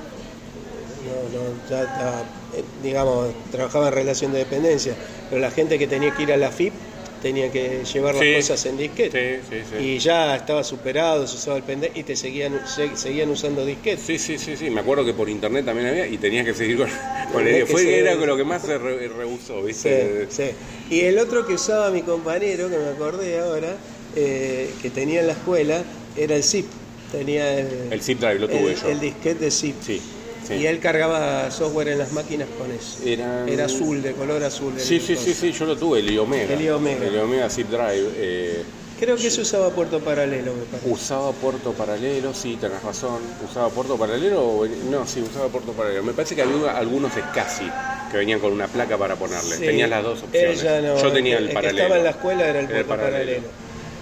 [1.34, 4.96] no, ya eh, digamos, trabajaba en relación de dependencia,
[5.30, 6.74] pero la gente que tenía que ir a la FIP
[7.22, 8.34] tenía que llevar las Sí.
[8.34, 9.42] cosas en disquete.
[9.42, 9.84] Sí, sí, sí.
[9.84, 14.02] Y ya estaba superado, se usaba el pendiente y te seguían, se- seguían usando disquete.
[14.02, 14.70] Sí, sí, sí, sí.
[14.70, 16.88] Me acuerdo que por internet también había y tenías que seguir con,
[17.32, 20.28] con el Fue era lo que más se re- rehusó, ¿viste?
[20.30, 20.52] sí.
[20.92, 23.78] Y el otro que usaba mi compañero, que me acordé ahora,
[24.16, 25.84] eh, que tenía en la escuela,
[26.16, 26.66] era el zip.
[27.12, 28.90] Tenía el, El zip drive lo tuve el- yo.
[28.90, 29.76] el disquete de zip.
[29.82, 30.02] Sí,
[30.48, 30.54] sí.
[30.56, 33.00] Y él cargaba software en las máquinas con eso.
[33.06, 34.74] Eran- Era azul, de color azul.
[34.78, 36.54] Sí, sí, sí, sí, yo lo tuve, el Iomega.
[36.54, 37.06] El Iomega.
[37.06, 38.10] El Iomega Zip Drive.
[38.16, 38.64] eh,
[39.00, 40.90] Creo que eso usaba puerto paralelo, me parece.
[40.90, 43.20] usaba puerto paralelo, sí, tenés razón.
[43.48, 44.42] ¿Usaba puerto paralelo?
[44.44, 46.02] o- No, sí, usaba puerto paralelo.
[46.02, 47.72] Me parece que había algunos SCSI
[48.12, 49.56] que venían con una placa para ponerle.
[49.58, 49.66] Sí.
[49.66, 50.60] Tenías las dos opciones.
[50.64, 51.78] Ella no, yo tenía el el, que paralelo.
[51.84, 53.48] estaba en la escuela era el puerto paralelo.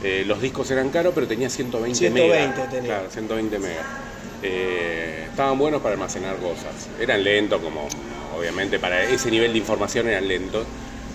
[0.02, 2.70] Eh, los discos eran caros, pero tenía 120, 120 megas.
[2.72, 2.88] tenía.
[2.94, 3.86] Claro, 120 megas.
[4.48, 6.88] Eh, estaban buenos para almacenar cosas.
[7.00, 7.88] Eran lentos, como
[8.38, 10.66] obviamente para ese nivel de información eran lentos,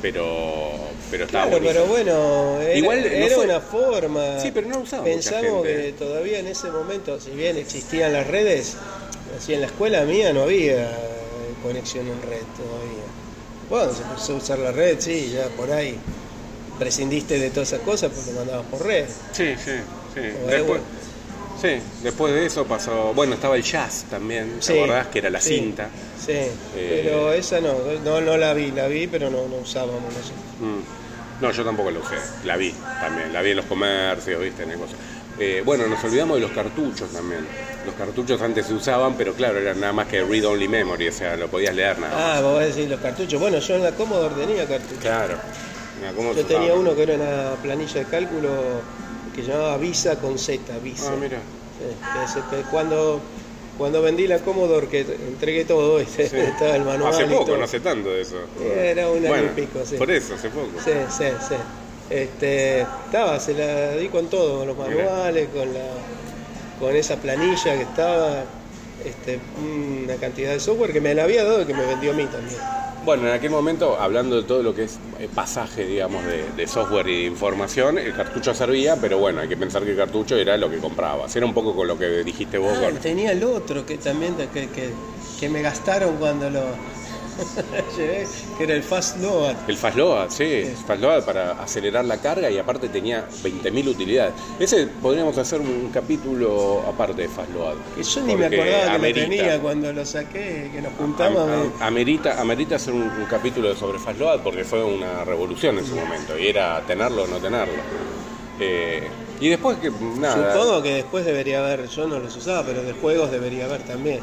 [0.02, 0.72] pero,
[1.10, 4.40] pero estaba Claro, pero bueno, era, Igual no era fue- una forma.
[4.40, 5.82] Sí, pero no usaba mucha Pensamos gente.
[5.82, 8.76] que todavía en ese momento, si bien existían las redes,
[9.38, 13.04] así en la escuela mía no había eh, conexión en red todavía.
[13.68, 15.96] Bueno, se empezó a usar la red, sí, ya por ahí
[16.78, 19.04] prescindiste de todas esas cosas porque mandabas por red.
[19.32, 19.72] Sí, sí,
[20.14, 20.20] sí.
[20.48, 20.80] Después.
[21.60, 23.12] Sí, después de eso pasó.
[23.14, 25.06] Bueno, estaba el jazz también, ¿te Sí, acordás?
[25.08, 25.88] Que era la sí, cinta.
[26.24, 26.38] Sí,
[26.74, 30.32] pero esa no, no, no la vi, la vi, pero no, no usábamos nosotros.
[30.60, 31.42] Mm.
[31.42, 32.16] No, yo tampoco la usé.
[32.44, 33.32] La vi también.
[33.32, 34.62] La vi en los comercios, ¿viste?
[34.64, 34.78] En el.
[35.38, 37.46] Eh, bueno, nos olvidamos de los cartuchos también.
[37.86, 41.12] Los cartuchos antes se usaban, pero claro, eran nada más que read only memory, o
[41.12, 42.38] sea, lo podías leer nada más.
[42.38, 43.40] Ah, vos vas a decir los cartuchos.
[43.40, 44.98] Bueno, yo en la Commodore tenía cartuchos.
[44.98, 45.36] Claro.
[45.98, 48.50] Mira, ¿cómo Yo tenía uno que era una planilla de cálculo
[49.40, 51.10] que llamaba Visa con Z, Visa.
[51.12, 51.38] Ah, mira.
[51.78, 51.84] Sí,
[52.20, 53.20] que se- que cuando,
[53.78, 56.36] cuando vendí la Commodore, que entregué todo, este, Sí.
[56.36, 57.12] estaba el manual.
[57.12, 58.36] Hace poco, no hace tanto de eso.
[58.62, 59.96] Era un año y pico, sí.
[59.96, 60.68] Por eso, hace poco.
[60.84, 61.54] Sí, sí, sí.
[62.10, 65.04] Este, estaba, se la di con todo, con los Mira.
[65.04, 65.80] manuales, con la
[66.80, 68.42] con esa planilla que estaba,
[69.04, 69.38] este,
[70.02, 72.24] una cantidad de software que me la había dado y que me vendió a mí
[72.24, 72.58] también.
[73.04, 76.66] Bueno, en aquel momento, hablando de todo lo que es eh, pasaje, digamos, de, de
[76.66, 80.36] software y de información, el cartucho servía, pero bueno, hay que pensar que el cartucho
[80.36, 81.34] era lo que comprabas.
[81.34, 82.72] Era un poco con lo que dijiste vos.
[82.76, 84.68] Ah, con- tenía el otro que también que,
[85.40, 86.60] que me gastaron cuando lo
[87.96, 88.26] llevé,
[88.58, 89.54] que era el Fast Load.
[89.68, 94.32] El Fastload, sí, Fastload para acelerar la carga y aparte tenía 20.000 utilidades.
[94.58, 97.74] Ese podríamos hacer un capítulo aparte de Fastload.
[97.96, 101.42] Que yo ni me acordaba que lo tenía cuando lo saqué, que nos juntamos.
[101.42, 105.78] Am- am- me- amerita, amerita hacer un, un capítulo sobre Fastload porque fue una revolución
[105.78, 107.74] en su momento y era tenerlo o no tenerlo.
[108.58, 109.08] Eh,
[109.40, 112.92] y después que nada, Supongo que después debería haber, yo no los usaba, pero de
[112.92, 114.20] juegos debería haber también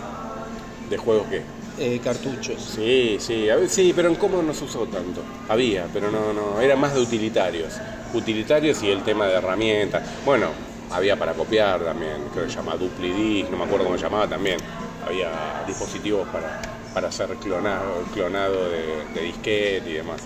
[0.89, 1.41] de juegos que
[1.79, 2.61] eh, cartuchos.
[2.61, 5.21] Sí, sí, sí, pero en cómo no se usó tanto.
[5.47, 7.73] Había, pero no, no, era más de utilitarios.
[8.13, 10.03] Utilitarios y el tema de herramientas.
[10.25, 10.47] Bueno,
[10.91, 14.27] había para copiar también, creo que se llama DupliDisc, no me acuerdo cómo se llamaba
[14.27, 14.57] también.
[15.05, 16.61] Había dispositivos para,
[16.93, 20.21] para hacer clonado, clonado de, de y demás.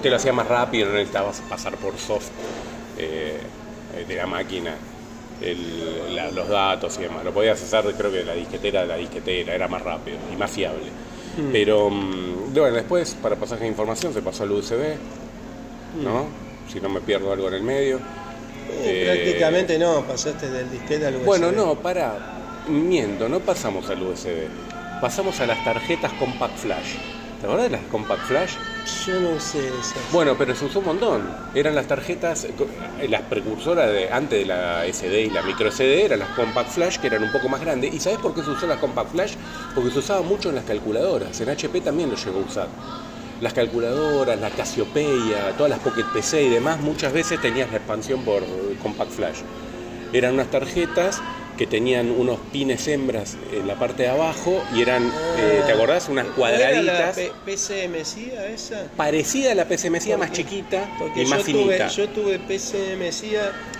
[0.00, 2.28] Te lo hacía más rápido, no necesitabas pasar por soft
[2.98, 3.40] eh,
[4.06, 4.74] de la máquina
[5.40, 7.24] el- la- los datos y demás.
[7.24, 10.36] Lo podías hacer, creo que de la disquetera de la disquetera, era más rápido y
[10.36, 10.84] más fiable.
[11.52, 14.96] Pero mm, bueno, después para pasaje de información se pasó al USB,
[16.02, 16.26] ¿no?
[16.72, 17.96] Si no me pierdo algo en el medio.
[18.68, 21.24] Eh, Eh, prácticamente no, pasaste del disquete al USB.
[21.26, 24.48] Bueno, no, para, miento, no pasamos al USB.
[25.00, 26.94] Pasamos a las tarjetas Compact Flash.
[27.46, 28.54] ¿Te acuerdas de las Compact Flash?
[29.06, 30.12] Yo no sé esas.
[30.12, 31.30] Bueno, pero se usó un montón.
[31.54, 36.06] Eran las tarjetas, eh, las precursoras de antes de la SD y la micro SD,
[36.06, 37.94] eran las Compact Flash que eran un poco más grandes.
[37.94, 39.34] ¿Y sabes por qué se usó las Compact Flash?
[39.76, 41.40] Porque se usaba mucho en las calculadoras.
[41.40, 42.66] En HP también lo llegó a usar.
[43.40, 48.24] Las calculadoras, la Cassiopeia, todas las Pocket PC y demás, muchas veces tenías la expansión
[48.24, 48.42] por
[48.82, 49.38] Compact Flash.
[50.12, 51.22] Eran unas tarjetas
[51.56, 56.08] que tenían unos pines hembras en la parte de abajo y eran, eh, ¿te acordás?
[56.08, 57.16] Unas ¿Era la cuadraditas.
[57.16, 58.84] P- PCMCIA esa?
[58.96, 61.88] Parecida a la PCMCIA más chiquita Porque y más yo finita.
[61.88, 62.38] tuve, yo tuve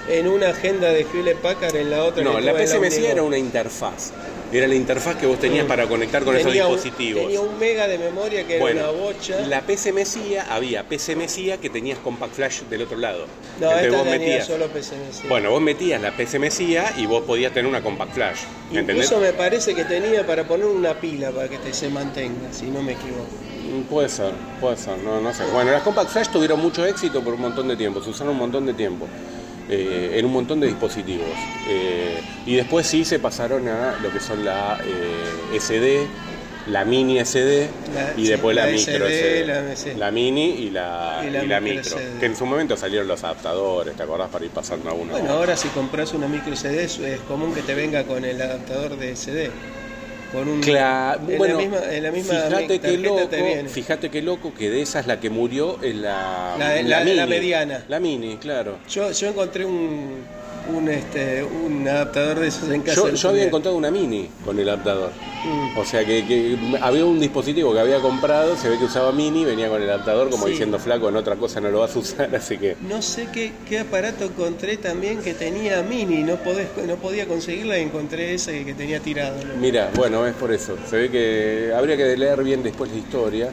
[0.08, 2.52] en una agenda de Hewlett Packard, en la otra No, que la
[2.96, 3.12] Univo.
[3.12, 4.12] era una interfaz.
[4.56, 7.22] Era la interfaz que vos tenías para conectar con esos un- dispositivos.
[7.24, 9.40] tenía un mega de memoria que Bueno, era una bocha.
[9.46, 13.26] la PC Mesía, había PC Mesía que tenías Compact Flash del otro lado.
[13.60, 15.28] No, Entonces esta vos tenía metías, solo PCMC.
[15.28, 18.38] bueno, vos metías la PC Mesía y vos podías tener una Compact Flash.
[18.70, 18.96] ¿Entendés?
[19.06, 22.66] Incluso me parece que tenía para poner una pila para que te se mantenga, si
[22.66, 23.26] no me equivoco.
[23.66, 25.42] Mm, Puede ser, puede ser, no, no sé.
[25.52, 28.38] Bueno, las Compact Flash tuvieron mucho éxito por un montón de tiempo, se usaron un
[28.38, 29.06] montón de tiempo.
[29.68, 31.26] Eh, en un montón de dispositivos.
[31.68, 36.06] Eh, y después sí se pasaron a lo que son la eh, SD,
[36.68, 39.46] la mini SD La- y sí, después la, la micro SD, SD.
[39.46, 39.90] la- sí.
[39.96, 41.82] La mini y la, Y y micro micro.
[41.82, 42.18] SD.
[42.20, 44.30] Que en su momento salieron los adaptadores, ¿te acordás?
[44.30, 45.12] Para ir pasando a uno.
[45.12, 48.40] Bueno, ahora si compras una micro CD es es común que te venga con el
[48.42, 49.50] adaptador de CD.
[50.32, 53.28] Con un, Claro, en bueno, la misma, en la misma fíjate qué loco,
[53.68, 57.26] fíjate qué loco que de esas la que murió es la, La- la- la mini.
[57.26, 57.84] mediana.
[57.88, 58.78] La mini, claro.
[58.90, 60.24] Yo, yo encontré un,
[60.74, 63.10] un, este, un adaptador de esos en casa.
[63.12, 65.10] Yo, había encontrado una mini con el adaptador.
[65.44, 65.78] Mm.
[65.78, 69.44] O sea que, que había un dispositivo que había comprado, se ve que usaba mini,
[69.44, 70.52] venía con el adaptador como Sí.
[70.52, 72.76] diciendo flaco, en otra cosa no lo vas a usar, así que...
[72.88, 77.78] No sé qué, qué aparato encontré también que tenía mini, no, podés, no podía conseguirla
[77.78, 79.36] y encontré ese que tenía tirado.
[79.44, 79.54] ¿no?
[79.60, 80.76] Mira, bueno, es por eso.
[80.88, 83.50] Se ve que habría que leer bien después la historia,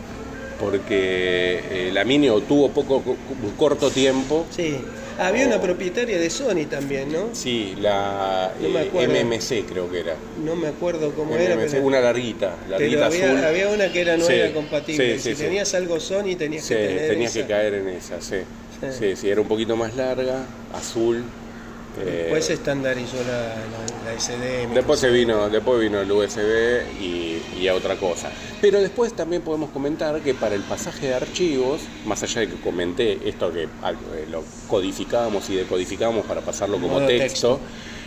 [0.60, 4.46] porque eh, la mini tuvo poco, un corto tiempo.
[4.50, 4.78] Sí,
[5.20, 7.30] había una propietaria de Sony también, ¿no?
[7.34, 9.24] Sí, la No me eh.
[9.24, 10.16] MMC creo que era.
[10.44, 13.44] No me acuerdo cómo era, MMC, pero, una larguita, pero larguita había, azul.
[13.46, 15.20] había una que era no Sí, era compatible.
[15.20, 18.38] sí, sí, si tenías algo Sony tenías que tener tenías que caer en esa, sí.
[18.82, 18.88] Sí.
[19.00, 21.24] Sí, sí, era un poquito más larga, azul.
[22.00, 24.74] Eh, Después se estandarizó la, la, la SD.
[24.74, 28.32] Después se vino, después vino el USB y, y a otra cosa.
[28.62, 32.56] Pero después también podemos comentar que para el pasaje de archivos, más allá de que
[32.62, 33.94] comenté esto que ah,
[34.32, 37.60] lo codificábamos y decodificábamos para pasarlo como texto,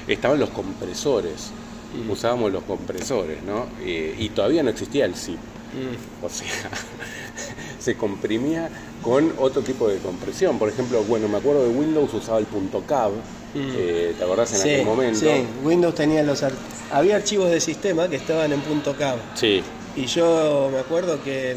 [0.06, 1.50] estaban los compresores.
[1.94, 2.10] Mm.
[2.10, 3.66] Usábamos los compresores, ¿no?
[3.82, 5.38] Eh, y todavía no existía el zip.
[5.38, 6.24] Mm.
[6.24, 6.48] O sea,
[7.78, 8.68] se comprimía
[9.02, 10.58] con otro tipo de compresión.
[10.58, 13.12] Por ejemplo, bueno, me acuerdo de Windows usaba el punto .cab.
[13.54, 13.70] Mm.
[13.76, 15.20] eh, ¿Te acordás en Sí, aquel momento?
[15.20, 16.52] sí, Windows tenía los ar-
[16.90, 19.62] había archivos de sistema que estaban en punto .cab Sí.
[19.96, 21.56] y yo me acuerdo que,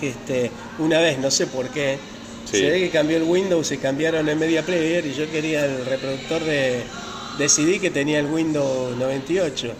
[0.00, 1.98] que este, una vez, no sé por qué,
[2.44, 2.58] Sí.
[2.58, 5.84] se ve que cambió el Windows y cambiaron el Media Player y yo quería el
[5.86, 6.82] reproductor de,
[7.38, 9.72] de CD que tenía el Windows 98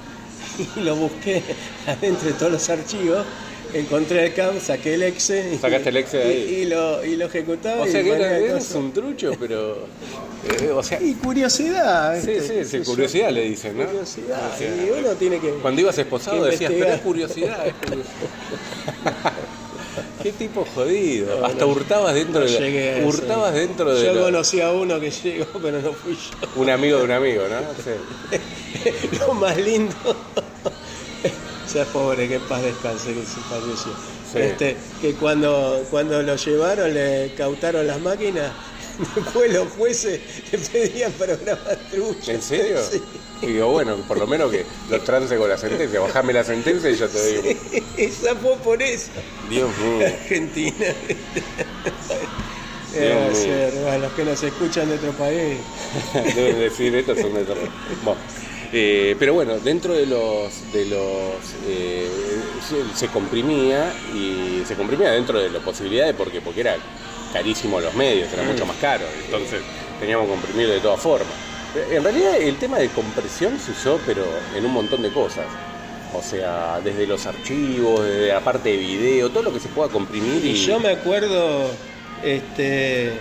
[0.77, 1.43] y lo busqué
[1.87, 3.25] adentro de todos los archivos.
[3.79, 6.47] Encontré el CAM, saqué el exe y, Sacaste el exe de ahí.
[6.59, 7.83] y, y lo, y lo ejecutaba.
[7.83, 8.75] O sea que era, cosas.
[8.75, 9.77] un trucho, pero.
[10.61, 12.21] eh, o sea, Y curiosidad.
[12.23, 13.35] sí, sí, sí, curiosidad yo.
[13.35, 13.85] le dicen, ¿no?
[13.87, 14.51] Curiosidad.
[14.55, 15.51] O sea, y uno tiene que.
[15.51, 19.33] Cuando ibas esposado decías, pero es curiosidad, es curiosidad.
[20.23, 21.41] Qué tipo jodido.
[21.41, 22.59] No, Hasta no, hurtabas dentro no de.
[22.59, 23.07] llegué a eso.
[23.09, 24.05] hurtabas dentro de.
[24.07, 26.61] Yo lo- conocí a uno que llegó, pero no fui yo.
[26.61, 27.57] Un amigo de un amigo, ¿no?
[27.85, 29.19] Sí.
[29.19, 29.95] Lo más lindo.
[31.77, 33.93] Sea, pobre, que paz descanse, que se falleció.
[34.33, 34.39] Sí.
[34.39, 38.51] Este, que cuando, cuando lo llevaron, le cautaron las máquinas,
[39.15, 40.19] después los jueces
[40.53, 42.31] le pedían programas truchos.
[42.31, 42.79] ¿En serio?
[42.91, 43.03] Sí.
[43.43, 46.01] Y digo, bueno, por lo menos que lo trance con la sentencia.
[46.01, 47.61] Bajame la sentencia y yo te digo.
[47.99, 49.11] Esa fue por eso.
[49.51, 50.07] Dios mío.
[50.07, 50.87] Argentina.
[52.95, 55.59] Eh, ser, los que nos escuchan de otro país.
[56.35, 57.69] Deben decir esto son de terror.
[58.03, 58.19] Bueno,
[58.73, 61.35] eh, pero bueno, dentro de los de los
[61.67, 62.09] eh,
[62.95, 66.77] se, comprimía y se comprimía dentro de las posibilidades porque porque era
[67.33, 69.61] carísimo los medios, era mucho más caro, entonces
[70.01, 71.35] teníamos que comprimir de todas formas.
[71.91, 74.25] En realidad el tema de compresión se usó pero
[74.55, 75.47] en un montón de cosas.
[76.15, 79.91] O sea, desde los archivos, desde la parte de video, todo lo que se pueda
[79.91, 81.69] comprimir y, Y yo me acuerdo,
[82.23, 83.13] este,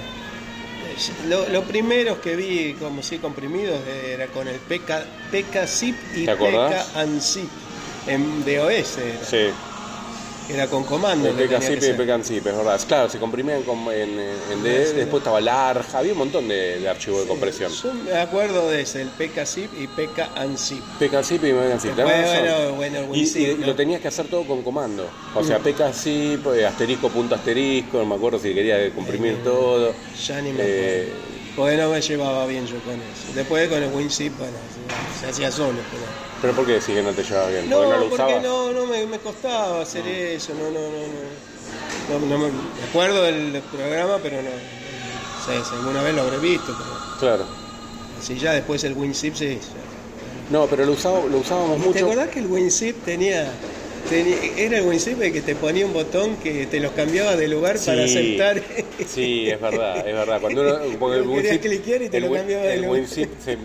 [1.27, 6.25] lo, lo primeros que vi como sí comprimidos era con el PK, PK Zip y
[6.25, 6.86] ¿Te acordás?
[6.86, 7.49] PK Unzip
[8.08, 9.47] en DOS, era, Sí.
[10.49, 11.27] Era con comando.
[11.29, 11.95] El PKZip ser.
[11.97, 12.79] PKZip, es verdad.
[12.88, 13.62] Claro, se comprimían
[13.93, 14.95] en, en DD, Sí.
[14.95, 17.71] después estaba larja, había un montón de, de archivos de compresión.
[17.71, 20.84] Yo me acuerdo de ese, el PK Zip y PK Unzip.
[20.99, 22.27] PKZip y PKZip, tenés
[22.75, 23.67] Bueno, bueno, y, y ¿no?
[23.67, 25.08] lo tenías que hacer todo con comando.
[25.34, 25.63] O sea, Mm.
[25.63, 29.93] PKZip, eh, asterisco, punto asterisco, no me acuerdo si quería comprimir Eh, todo.
[30.27, 31.25] Ya ni me Eh, acuerdo.
[31.56, 33.34] Porque no me llevaba bien yo con eso.
[33.34, 34.58] Después con el WinZip, bueno,
[35.20, 35.78] se, se hacía solo.
[35.91, 36.04] Pero...
[36.41, 37.70] ¿Pero por qué decís que no te llevaba bien?
[37.70, 38.44] No, ¿Porque no lo porque usabas?
[38.44, 42.20] no, no me, me costaba hacer eso, no, no, no, no.
[42.20, 44.50] No, no me, me acuerdo del programa, pero no.
[45.46, 46.89] Sé, si alguna vez lo habré visto, pero
[47.20, 47.46] Claro.
[48.20, 49.60] así ya después el WinZip sí.
[49.62, 50.52] ya.
[50.52, 52.06] No, pero lo, usaba- lo usábamos ¿Te mucho.
[52.06, 53.52] acordás que el WinZip Tenía-
[54.12, 57.78] era el WinZip el que te ponía un botón que te los cambiaba de lugar
[57.86, 58.62] para Sí, aceptar.
[59.08, 60.39] Sí, es verdad, es verdad.
[60.41, 63.00] Cuando uno, porque el WinZip- cliquear y te el lo cambiaba de El lugar.
[63.00, 63.58] WinZip se,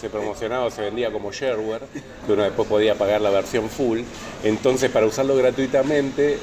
[0.00, 1.82] se promocionaba, se vendía como shareware,
[2.26, 4.00] que uno después podía pagar la versión full.
[4.44, 6.38] Entonces, para usarlo gratuitamente,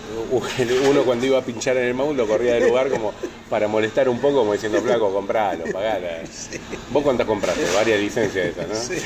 [0.90, 3.14] uno cuando iba a pinchar en el mouse lo corría de lugar como
[3.50, 6.22] para molestar un poco, como diciendo, flaco, compralo, pagala.
[6.92, 7.64] ¿Vos cuántas compraste?
[7.76, 8.76] Varias licencias de esas, ¿no?
[8.76, 9.02] Sí.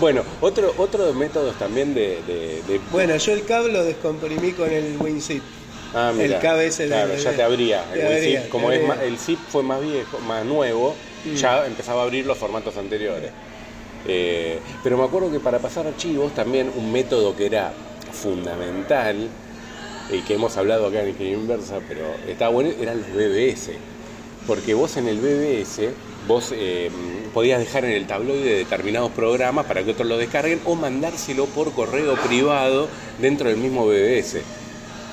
[0.00, 2.20] Bueno, otro, otro métodos también de...
[2.26, 5.42] de- de- Bueno, yo el cable lo descomprimí con el WinZip.
[5.94, 7.82] Ah, mira, el KBS de- claro, de- ya te abría.
[7.92, 10.94] te El abría, como es más- el zip fue más viejo, más nuevo,
[11.34, 13.30] ya empezaba a abrir los formatos anteriores.
[14.06, 17.72] Eh, pero me acuerdo que para pasar archivos también un método que era
[18.12, 19.28] fundamental
[20.10, 23.72] y que hemos hablado acá en Ingeniería Inversa, pero estaba bueno, eran los BBS.
[24.48, 25.90] Porque vos en el BBS,
[26.26, 26.90] vos eh,
[27.34, 31.70] podías dejar en el tabloide determinados programas para que otros lo descarguen o mandárselo por
[31.72, 32.88] correo privado
[33.20, 34.40] dentro del mismo BBS.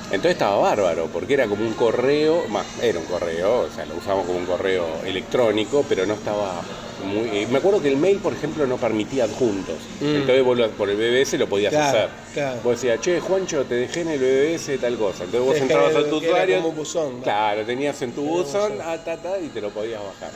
[0.06, 3.96] Entonces estaba bárbaro, porque era como un correo, más, era un correo, o sea, lo
[3.96, 6.62] usábamos como un correo electrónico, pero no estaba
[7.04, 7.28] muy...
[7.28, 9.76] eh, me acuerdo que el mail, por ejemplo, no permitía adjuntos.
[10.00, 10.14] Mm.
[10.14, 12.08] Entonces vos por el BBS lo podías Claro, hacer.
[12.36, 12.60] Claro.
[12.62, 15.24] Vos decías, che, Juancho, te dejé en el BBS tal cosa.
[15.24, 16.56] Entonces vos Dejé entrabas el- a tu que era usuario...
[16.56, 17.22] como un buzón, ¿no?
[17.22, 20.30] Claro, tenías en tu buzón, ah, ta, ta, y te lo podías bajar.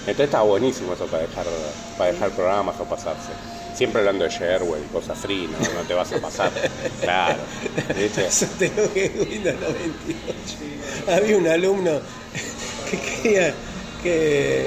[0.00, 1.46] Entonces estaba buenísimo eso para dejar,
[1.98, 3.32] para dejar programas o pasarse.
[3.74, 5.58] Siempre hablando de shareware y cosas free, ¿no?
[5.74, 6.50] No te vas a pasar.
[7.00, 7.42] Claro.
[7.96, 8.26] ¿viste?
[8.26, 11.12] Eso tengo que Windows 98.
[11.12, 12.00] Había un alumno
[12.90, 13.54] que quería
[14.02, 14.66] que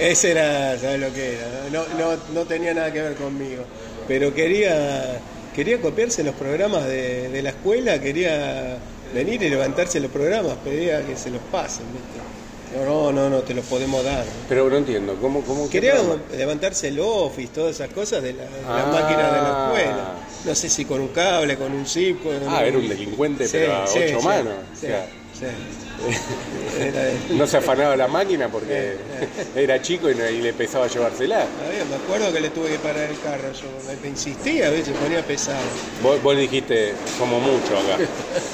[0.00, 1.46] ese era, ¿sabes lo que era?
[1.70, 3.64] No, no, no tenía nada que ver conmigo,
[4.08, 5.20] pero quería
[5.54, 8.78] quería copiarse los programas de, de la escuela, quería
[9.14, 12.84] venir y levantarse los programas, pedía que se los pasen, ¿viste?
[12.84, 14.24] No, no, no, te los podemos dar.
[14.48, 15.94] Pero no entiendo, ¿cómo, cómo Quería
[16.36, 18.78] levantarse el office, todas esas cosas de, la, de Ah.
[18.78, 20.14] las máquinas de la escuela.
[20.44, 22.20] No sé si con un cable, con un zip.
[22.22, 25.06] Con Ah, era un delincuente, pero a ocho manos, o sea.
[25.38, 25.46] Sí.
[27.30, 28.96] No se afanaba la máquina porque
[29.56, 31.46] era chico y, no- y le pesaba llevársela.
[31.88, 34.92] Me acuerdo que le tuve que parar el carro, yo me insistía, a veces se
[34.94, 35.60] ponía pesado.
[36.02, 37.98] Vos, vos dijiste, somos muchos acá.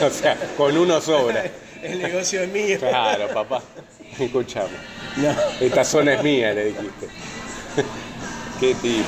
[0.07, 1.45] O sea, con uno sobra.
[1.83, 2.79] El negocio es mío.
[2.79, 3.63] Claro, papá.
[4.19, 4.69] Escuchame.
[5.17, 5.35] No.
[5.61, 7.09] Esta zona es mía, le dijiste.
[8.61, 9.05] Qué tipo.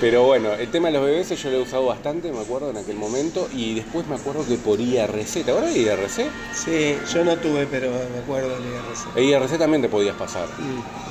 [0.00, 2.76] Pero bueno, el tema de los bebés yo lo he usado bastante, me acuerdo, en
[2.76, 3.48] aquel momento.
[3.52, 5.44] Y después me acuerdo que por IRC.
[5.44, 6.26] ¿Te acuerdas de IRC?
[6.54, 9.16] Sí, yo no tuve, pero me acuerdo del IRC.
[9.16, 10.46] En IRC también te podías pasar.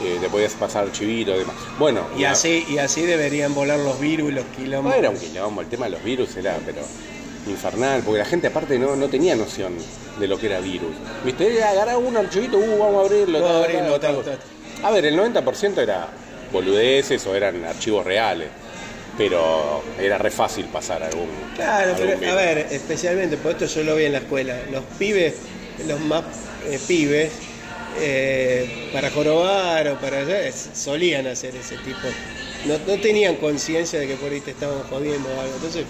[0.02, 1.56] Eh, te podías pasar archivitos y demás.
[1.78, 4.94] Bueno, Y así, y así deberían volar los virus y los quilombos.
[4.94, 6.82] No era un quilombo, el tema de los virus era, pero
[7.46, 9.74] infernal, porque la gente aparte no, no tenía noción
[10.20, 10.92] de lo que era virus.
[11.26, 14.24] Viste, Eh, agarrá un archivito, uh, vamos a abrirlo, Vamos a tal, abrirlo, tal, tal,
[14.26, 14.38] tal.
[14.38, 14.86] tal.
[14.86, 16.08] A ver, el 90% era
[16.52, 18.48] boludeces o eran archivos reales,
[19.18, 21.28] pero era re fácil pasar algún.
[21.56, 24.84] Claro, algún pero a ver, especialmente, por esto yo lo vi en la escuela, los
[25.00, 25.36] pibes,
[25.88, 26.24] los más
[26.70, 27.32] eh, pibes,
[28.00, 32.08] eh, para jorobar o para allá, solían hacer ese tipo.
[32.66, 35.86] No, no tenían conciencia de que por ahí te estaban jodiendo o algo, entonces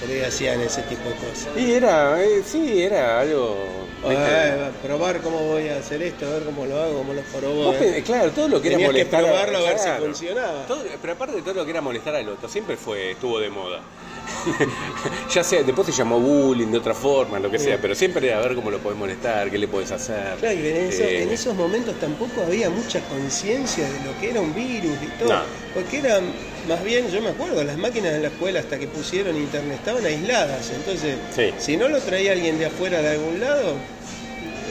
[0.00, 1.48] por ahí hacían ese tipo de cosas.
[1.56, 3.56] Y era, eh, sí, era algo.
[4.04, 7.22] Ah, probar cómo voy a hacer esto, a ver cómo lo hago, cómo lo.
[7.54, 8.02] Vos eh.
[8.04, 10.04] claro, todo lo que era Tenías que molestar probarlo a ver si claro.
[10.04, 10.66] funcionaba.
[10.66, 13.48] Todo- pero aparte de todo lo que era molestar al otro, siempre fue, estuvo de
[13.50, 13.80] moda.
[15.32, 18.38] ya sea, después se llamó bullying de otra forma, lo que sea, pero siempre era
[18.38, 20.36] a ver cómo lo podés molestar, qué le podés hacer.
[20.40, 24.30] Claro, y en, eso- Eh, en esos momentos tampoco había mucha conciencia de lo que
[24.30, 25.28] era un virus y todo.
[25.32, 25.40] No.
[25.74, 26.24] Porque eran,
[26.68, 30.04] más bien, yo me acuerdo, las máquinas en la escuela hasta que pusieron internet estaban
[30.04, 30.70] aisladas.
[30.74, 31.52] Entonces, Sí.
[31.58, 33.74] si no lo traía alguien de afuera de algún lado,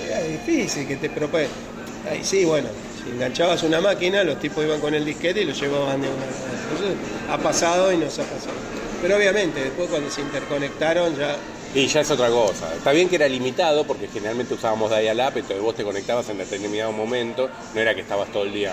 [0.08, 1.48] era difícil que te propague.
[2.10, 2.68] Ahí sí, bueno,
[3.04, 6.26] si enganchabas una máquina, los tipos iban con el disquete y lo llevaban de una.
[6.26, 6.98] Entonces,
[7.30, 8.54] ha pasado y nos ha pasado.
[9.02, 11.36] Pero obviamente, después cuando se interconectaron ya
[11.74, 12.74] Y ya es otra cosa.
[12.74, 16.94] Está bien que era limitado, porque generalmente usábamos dial-up, entonces vos te conectabas en determinado
[16.94, 18.72] momento, no era que estabas todo el día.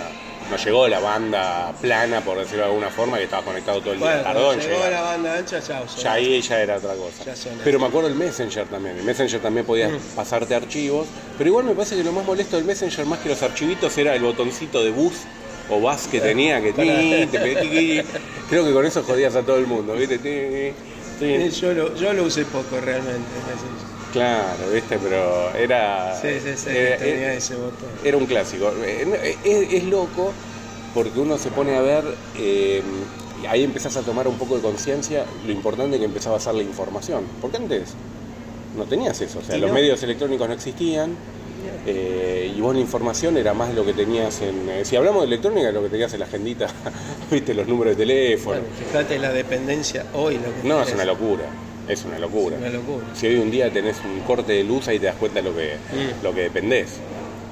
[0.51, 3.99] No llegó la banda plana, por decirlo de alguna forma, que estabas conectado todo el
[4.01, 4.23] día.
[4.23, 4.93] Tardó llegó llegar.
[4.93, 5.85] la banda ancha, chao.
[6.03, 7.25] Ya ahí ya era otra cosa.
[7.65, 8.99] Pero me acuerdo el Messenger también.
[8.99, 9.97] El Messenger también podías Mm.
[10.15, 11.07] pasarte archivos.
[11.39, 14.15] Pero igual me parece que lo más molesto del Messenger, más que los archivitos, era
[14.15, 15.15] el botoncito de bus
[15.71, 18.05] o bus que tenía, que ti, te.
[18.51, 19.95] Creo que con eso jodías a todo el mundo.
[19.97, 20.75] Eh,
[21.61, 23.29] Yo lo, yo lo usé poco realmente.
[23.47, 23.92] Messenger.
[24.13, 24.99] Claro, ¿viste?
[25.03, 26.15] Pero era.
[26.21, 27.89] Sí, sí, sí, era, tenía era- ese botón.
[28.05, 28.71] era un clásico.
[28.85, 30.33] Eh, eh, Es, es loco
[30.95, 32.05] porque uno se pone a ver.
[32.39, 32.83] eh,
[33.43, 36.55] y ahí empezás a tomar un poco de conciencia lo importante que empezaba a ser
[36.55, 37.25] la información.
[37.41, 37.95] Porque antes
[38.77, 39.41] no tenías eso.
[39.41, 39.75] O sea, los no.
[39.75, 41.17] medios electrónicos no existían.
[41.87, 44.69] Eh, y vos la información era más lo que tenías en.
[44.69, 46.67] eh, si hablamos de electrónica, lo que tenías en la agendita,
[47.31, 48.61] viste, los números de teléfono.
[48.61, 50.35] Bueno, fíjate la dependencia hoy.
[50.37, 51.45] Lo que No, es una locura.
[51.89, 52.57] Es una locura.
[52.57, 53.07] Es una locura.
[53.15, 55.75] Si hoy un día tenés un corte de luz, ahí te das cuenta lo que,
[55.93, 56.23] Mm.
[56.25, 56.95] lo que dependés.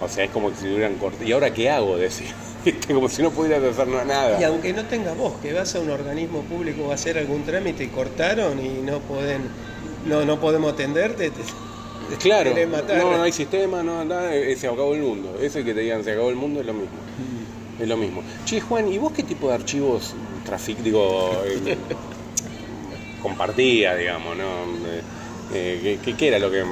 [0.01, 1.25] O sea, es como que si hubieran corte.
[1.27, 1.97] ¿Y ahora qué hago?
[1.99, 2.29] Decir.
[2.65, 4.39] Viste, como si no pudieras hacer nada.
[4.41, 7.85] Y aunque no tengas vos, que vas a un organismo público a hacer algún trámite
[7.85, 9.43] y cortaron y no pueden,
[10.07, 12.99] no, no podemos atenderte, te, te Claro, matar.
[12.99, 15.39] no, no hay sistema, no, nada, eh, se acabó el mundo.
[15.41, 16.91] Ese que te digan se acabó el mundo es lo mismo.
[17.81, 18.23] Es lo mismo.
[18.45, 20.15] Che, Juan, ¿y vos qué tipo de archivos
[20.45, 21.31] trafic, digo,
[23.21, 24.89] compartías, digamos, no?
[24.89, 25.09] Eh,
[25.49, 26.65] eh, ¿qué- ¿qué, qué era lo que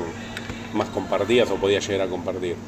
[0.72, 2.66] más compartías o podías llegar a compartir?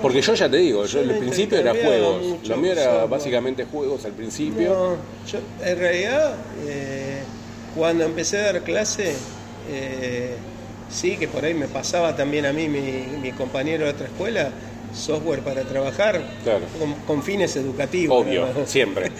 [0.00, 2.38] Porque yo ya te digo, yo al principio era juegos.
[2.42, 4.78] Lo mío era básicamente juegos al principio.
[4.78, 7.36] No, yo en realidad eh,
[7.68, 12.68] cuando empecé a dar clase, eh, sí que por ahí me pasaba también a mí,
[12.68, 14.58] mi, mi compañero de otra escuela,
[14.94, 16.64] software para trabajar Claro.
[16.78, 18.24] con, con fines educativos.
[18.24, 18.50] Obvio, ¿no?
[18.66, 19.10] siempre.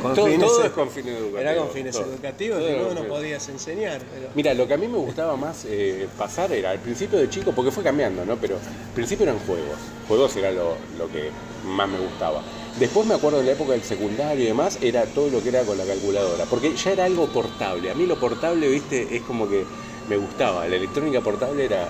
[0.00, 1.40] Con todo, fines, todo es con fines educativos.
[1.40, 2.04] Era con fines todo.
[2.06, 4.00] educativos, Todo y no, no podías enseñar.
[4.14, 7.28] Pero, Mira, lo que a mí me gustaba más eh, pasar era al principio de
[7.28, 8.36] chico, porque fue cambiando, ¿no?
[8.36, 9.78] Pero al principio eran juegos.
[10.08, 11.30] Juegos era lo, lo que
[11.66, 12.42] más me gustaba.
[12.78, 15.62] Después me acuerdo en la época del secundario y demás, era todo lo que era
[15.62, 16.44] con la calculadora.
[16.44, 17.90] Porque ya era algo portable.
[17.90, 19.64] A mí lo portable, viste, es como que
[20.08, 20.68] me gustaba.
[20.68, 21.88] La electrónica portable era.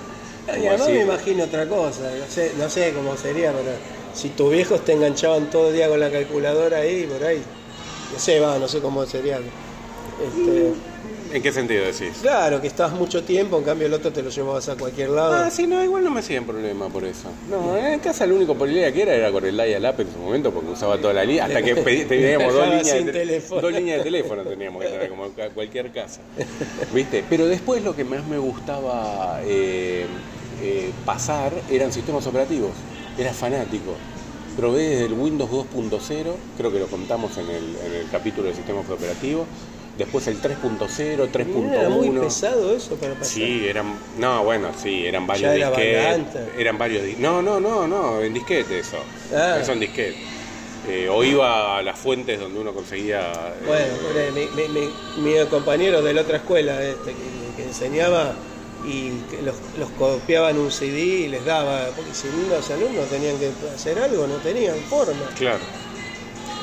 [0.55, 3.71] Y además me imagino otra cosa, no sé, no sé cómo sería, pero
[4.13, 7.41] si tus viejos te enganchaban todo el día con la calculadora ahí, por ahí,
[8.13, 9.37] no sé, va, no sé cómo sería.
[9.37, 10.73] Este,
[11.31, 12.19] ¿En qué sentido decís?
[12.21, 15.33] Claro, que estabas mucho tiempo, en cambio el otro te lo llevabas a cualquier lado.
[15.33, 17.29] Ah, sí, no, igual no me hacían problema por eso.
[17.49, 20.51] No, en casa el único polilea que era era con el dial-up en su momento
[20.51, 21.75] porque usaba toda la línea, hasta que
[22.07, 23.61] teníamos dos líneas, sin de, teléfono.
[23.61, 26.21] dos líneas de teléfono teníamos que tener, como cualquier casa.
[26.93, 27.25] ¿Viste?
[27.29, 30.07] Pero después lo que más me gustaba eh,
[30.61, 32.71] eh, pasar eran sistemas operativos.
[33.17, 33.93] Era fanático.
[34.55, 36.23] Probé desde el Windows 2.0,
[36.57, 39.45] creo que lo contamos en el, en el capítulo de sistemas operativos.
[39.97, 41.71] Después el 3.0, 3.1.
[41.73, 43.25] Era muy pesado eso para pasar.
[43.27, 43.93] Sí, eran.
[44.19, 46.49] No, bueno, sí, eran varios era disquetes.
[46.57, 47.03] Eran varios.
[47.17, 48.97] No, no, no, no, en disquete eso.
[49.35, 49.57] Ah.
[49.59, 50.15] Eso en disquete.
[50.87, 53.21] Eh, o iba a las fuentes donde uno conseguía.
[53.31, 54.79] eh, Bueno, bueno, mi, mi-
[55.25, 58.33] mi- mi compañero de la otra escuela este, que, que enseñaba
[58.85, 59.11] y
[59.43, 63.97] los, los copiaban un CD y les daba, porque si los alumnos tenían que hacer
[63.99, 65.25] algo, no tenían forma.
[65.37, 65.59] Claro.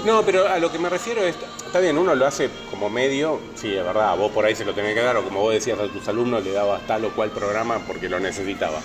[0.05, 1.35] No, pero a lo que me refiero es.
[1.67, 4.75] Está bien, uno lo hace como medio, sí, es verdad, vos por ahí se lo
[4.75, 7.31] tenés que dar, o como vos decías a tus alumnos, le dabas tal o cual
[7.31, 8.79] programa porque lo necesitaba.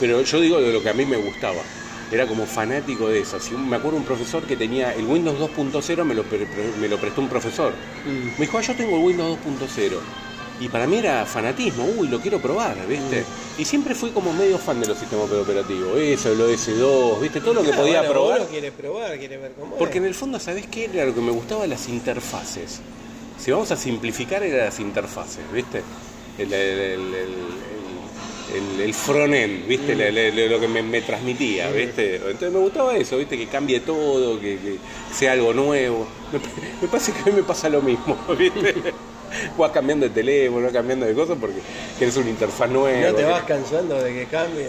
[0.00, 1.60] Pero yo digo de lo que a mí me gustaba.
[2.10, 3.38] Era como fanático de eso.
[3.40, 6.46] Si me acuerdo un profesor que tenía el Windows 2.0, me lo, pre-
[6.80, 7.72] me lo prestó un profesor.
[8.04, 8.26] Mm.
[8.38, 9.92] Me dijo, ah, yo tengo el Windows 2.0.
[10.62, 13.22] Y para mí era fanatismo, uy, lo quiero probar, ¿viste?
[13.22, 13.60] Mm.
[13.60, 15.98] Y siempre fui como medio fan de los sistemas operativos.
[15.98, 17.40] Eso, lo S2, ¿viste?
[17.40, 18.40] Todo lo que podía bueno, probar.
[18.42, 20.84] Uno quiere probar, quiere ver cómo Porque en el fondo, ¿sabés qué?
[20.84, 22.80] Era lo que me gustaba las interfaces.
[23.38, 25.82] Si vamos a simplificar, eran las interfaces, ¿viste?
[26.38, 27.34] El, el, el, el,
[28.54, 29.94] el- el front-end, ¿viste?
[30.48, 32.16] Lo que me, me transmitía, ¿viste?
[32.16, 33.36] Entonces me gustaba eso, ¿viste?
[33.38, 34.76] Que cambie todo, que, que
[35.12, 36.06] sea algo nuevo.
[36.32, 36.38] Me,
[36.82, 38.74] me parece que a mí me pasa lo mismo, ¿viste?
[39.58, 41.58] Vas cambiando de teléfono, vas cambiando de cosas porque
[41.98, 43.10] quieres una interfaz nueva.
[43.10, 44.68] No te vas cansando de que cambie.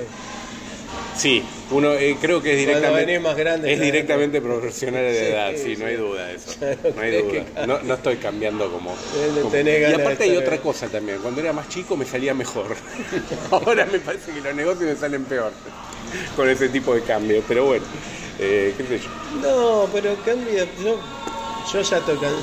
[1.15, 5.25] Sí, uno eh, creo que es directamente, venís más grande, es directamente profesional de Sí,
[5.25, 5.81] edad, sí, sí.
[5.81, 6.51] no hay duda de eso.
[6.95, 7.65] No hay duda.
[7.67, 8.95] No, no estoy cambiando como.
[9.41, 11.19] como- Y de aparte hay otra cosa también.
[11.19, 12.75] Cuando era más chico me salía mejor.
[13.51, 15.51] Ahora me parece que los negocios me salen peor
[16.35, 17.43] con ese tipo de cambios.
[17.47, 17.85] Pero bueno,
[18.39, 19.09] eh, qué sé yo.
[19.41, 20.65] No, pero cambia.
[20.83, 20.97] Yo,
[21.71, 22.33] yo ya estoy can-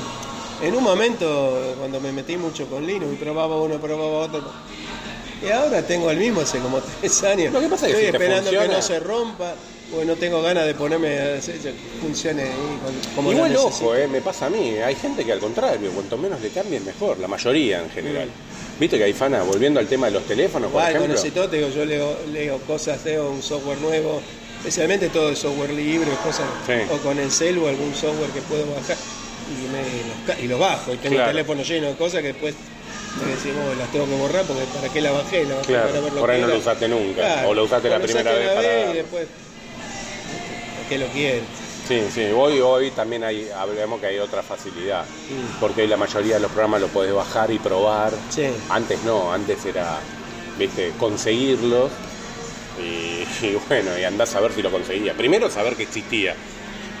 [0.61, 4.43] En un momento, cuando me metí mucho con Linux y probaba uno, probaba otro.
[5.43, 7.51] Y ahora tengo el mismo hace como tres años.
[7.51, 9.55] Lo que pasa es que Estoy si esperando que no se rompa,
[9.89, 12.45] porque no tengo ganas de ponerme a hacer que funcione
[13.15, 14.75] como Igual lo ojo, eh, me pasa a mí.
[14.77, 17.17] Hay gente que al contrario, cuanto menos le cambien mejor.
[17.17, 18.29] La mayoría en general.
[18.79, 21.31] Viste que hay fana, volviendo al tema de los teléfonos, por Igual, con ejemplo.
[21.41, 24.21] todo, te digo, yo leo, leo cosas, leo un software nuevo,
[24.59, 26.73] especialmente todo el software libre, cosas, Sí.
[26.91, 28.97] o con el celu algún software que puedo bajar
[29.51, 30.93] y, me, los, ca- y los bajo.
[30.93, 31.29] Y tengo Claro.
[31.31, 32.55] el teléfono lleno de cosas que después
[33.25, 35.87] me decimos, "Oh, las tengo que borrar porque para qué la bajé, la bajé Claro,
[35.89, 36.61] para ver lo por ahí que no lo era".
[36.61, 39.27] usaste nunca, Claro, o lo usaste la lo primera vez para- y después,
[40.75, 41.41] ¿para qué lo quiero?
[41.87, 45.59] Sí, sí, hoy, hoy también hay, hablemos que hay otra facilidad, Mm.
[45.59, 48.13] porque hoy la mayoría de los programas los podés bajar y probar.
[48.29, 48.45] Sí.
[48.69, 49.99] Antes no, antes era,
[50.57, 51.91] viste, conseguirlos
[52.79, 55.15] y, y bueno, y andás a ver si lo conseguías.
[55.17, 56.35] Primero saber que existía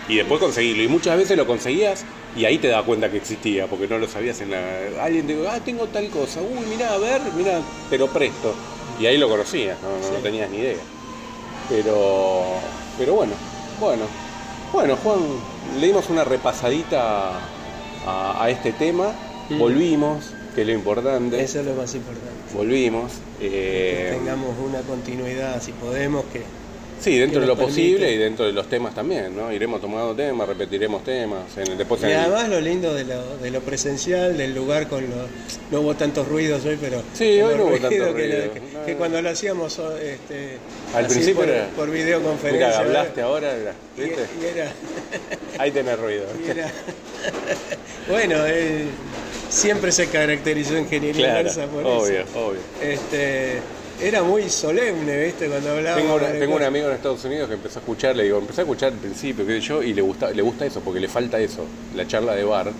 [0.09, 0.83] y después conseguirlo.
[0.83, 2.03] Y muchas veces lo conseguías
[2.35, 4.59] y ahí te das cuenta que existía, porque no lo sabías en la...
[5.03, 7.59] Alguien te dijo, ah, tengo tal cosa, uy, mirá, a ver, mirá,
[7.89, 8.53] te lo presto.
[8.99, 10.23] Y ahí lo conocías, no, no, no Sí.
[10.23, 10.77] tenías ni idea.
[11.69, 12.43] Pero,
[12.97, 13.33] pero bueno,
[13.79, 14.03] bueno.
[14.73, 15.19] Bueno, Juan,
[15.79, 17.31] le dimos una repasadita
[18.05, 19.13] a, a este tema,
[19.49, 19.59] Mm.
[19.59, 20.25] volvimos,
[20.55, 21.43] que es lo importante.
[21.43, 22.31] Eso es lo más importante.
[22.53, 23.11] Volvimos.
[23.37, 26.43] Que eh, tengamos una continuidad, si podemos, que
[27.01, 28.13] sí, dentro de lo posible permite.
[28.15, 29.51] y dentro de los temas también, ¿no?
[29.51, 31.57] Iremos tomando temas, repetiremos temas.
[31.57, 34.53] En el, después Y en el- además lo lindo de lo, de lo presencial, del
[34.55, 35.27] lugar con los...
[35.71, 37.01] No hubo tantos ruidos hoy, pero...
[37.13, 38.53] Sí, hoy no hubo tanto ruidos que, ruido.
[38.53, 38.97] que- No, que no.
[38.97, 40.57] cuando lo hacíamos este,
[40.93, 42.67] Al principio por, era- por videoconferencia...
[42.67, 42.97] Mira, ¿verdad?
[43.01, 43.53] hablaste ahora,
[43.97, 44.25] Y, ¿viste?
[44.41, 44.71] y era...
[45.57, 46.25] Ahí tenés ruido.
[46.47, 46.71] y era-
[48.09, 48.35] bueno,
[49.49, 52.47] siempre se caracterizó en ingeniería Claro, por obvio, eso.
[52.47, 52.59] obvio.
[52.81, 53.59] Este,
[54.01, 55.47] era muy solemne, ¿viste?
[55.47, 55.97] Cuando hablaba...
[55.97, 58.37] Tengo, una- de tengo un amigo en Estados Unidos que empezó a escuchar, le digo,
[58.39, 60.99] empecé a escuchar al principio, qué sé yo, y le gusta, le gusta eso, porque
[60.99, 62.71] le falta eso, la charla de bar,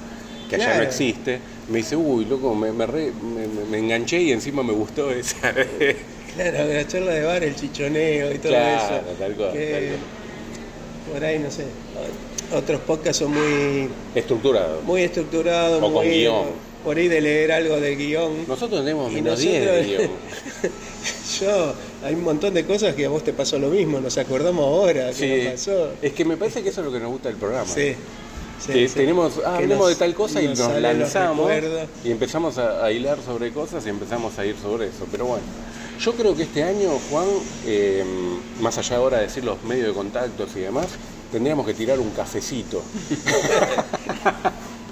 [0.50, 1.40] que allá no existe.
[1.70, 5.12] Me dice, uy, loco, me, me, re- me- me- me enganché y encima me gustó
[5.12, 5.54] esa.
[6.32, 9.16] Claro, la charla de bar, el chichoneo y todo Claro, eso.
[9.20, 11.66] tal cual, que tal Por ahí, no sé.
[12.56, 14.82] Otros podcasts son muy, Estructurado.
[14.84, 15.80] muy estructurados.
[15.80, 16.46] O con muy- guion.
[16.86, 18.48] Por ahí de leer algo de guion.
[18.48, 20.12] Nosotros tenemos menos 10 de nosotros- guion.
[21.42, 21.74] Yo,
[22.04, 25.08] hay un montón de cosas que a vos te pasó lo mismo, nos acordamos ahora
[25.12, 25.44] que Sí.
[25.46, 25.90] nos pasó.
[26.02, 27.66] Es que me parece que eso es lo que nos gusta del programa.
[27.72, 27.96] Sí.
[28.66, 28.96] sí, que sí.
[28.96, 31.52] tenemos, ah, Que hablemos nos- de tal cosa y nos, lanzamos
[32.04, 35.08] y empezamos a, a hilar sobre cosas y empezamos a ir sobre eso.
[35.12, 35.44] Pero bueno,
[36.00, 37.28] yo creo que este año, Juan,
[37.66, 38.04] eh,
[38.60, 40.88] más allá ahora de decir los medios de contactos y demás,
[41.32, 42.84] tendríamos que tirar un cafecito.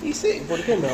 [0.02, 0.88] Y sí, ¿por qué no?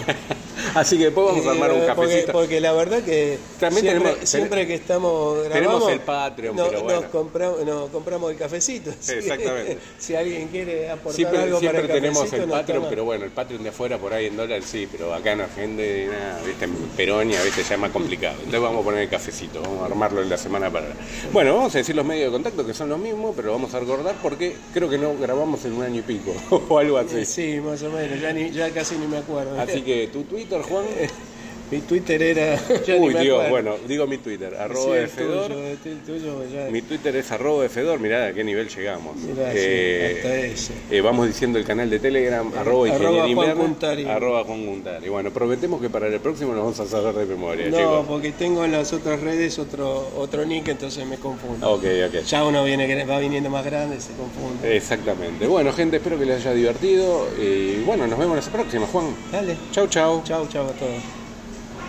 [0.76, 2.32] Así que después vamos a armar un Eh, porque, cafecito.
[2.32, 6.82] porque la verdad que También siempre, tenemos- siempre que estamos tenemos el Patreon, no- pero
[6.84, 7.01] bueno.
[7.01, 8.89] nos, compramos, nos compramos el cafecito.
[8.91, 9.78] Exactamente.
[9.99, 13.26] si alguien quiere aportar Siempre, algo siempre para el tenemos cafecito, el Patreon, pero bueno,
[13.26, 16.66] el Patreon de afuera por ahí en dólar sí, pero acá en Argentina, nada, viste,
[16.66, 18.36] en Peronia, viste, ya es más complicado.
[18.38, 20.88] Entonces vamos a poner el cafecito, vamos a armarlo en la semana para.
[21.32, 23.80] Bueno, vamos a decir los medios de contacto que son los mismos, pero vamos a
[23.80, 26.34] recordar porque creo que no grabamos en un año y pico
[26.70, 27.26] o algo así.
[27.26, 29.60] Sí, más o menos, ya, ni- ya casi ni me acuerdo.
[29.60, 30.86] Así que tu Twitter, Juan.
[31.72, 32.59] Mi Twitter era...
[32.99, 35.47] Uy, Dios, bueno, digo mi Twitter, Sí, arroba el Fedor.
[35.47, 39.16] tuyo, el tuyo ya- Mi Twitter es arroba de Fedor, mirá a qué nivel llegamos.
[39.18, 40.74] Mirá, sí, Eh, hasta ese.
[40.91, 43.34] eh, vamos diciendo el canal de Telegram, arroba arroba Ingeniería
[44.16, 44.66] arroba Juan
[45.09, 48.05] bueno, prometemos que para el próximo nos vamos a saber de memoria, No, chicos.
[48.07, 51.68] porque tengo en las otras redes otro otro nick, entonces me confundo.
[51.72, 52.24] Ok, ok.
[52.26, 54.76] Ya uno viene va viniendo más grande, se confunde.
[54.76, 55.47] Exactamente.
[55.47, 57.28] Bueno, gente, espero que les haya divertido.
[57.41, 59.16] Y bueno, nos vemos en la próxima, Juan.
[59.32, 59.55] Dale.
[59.72, 60.22] Chau, chau.
[60.24, 61.24] Chau, chau a todos.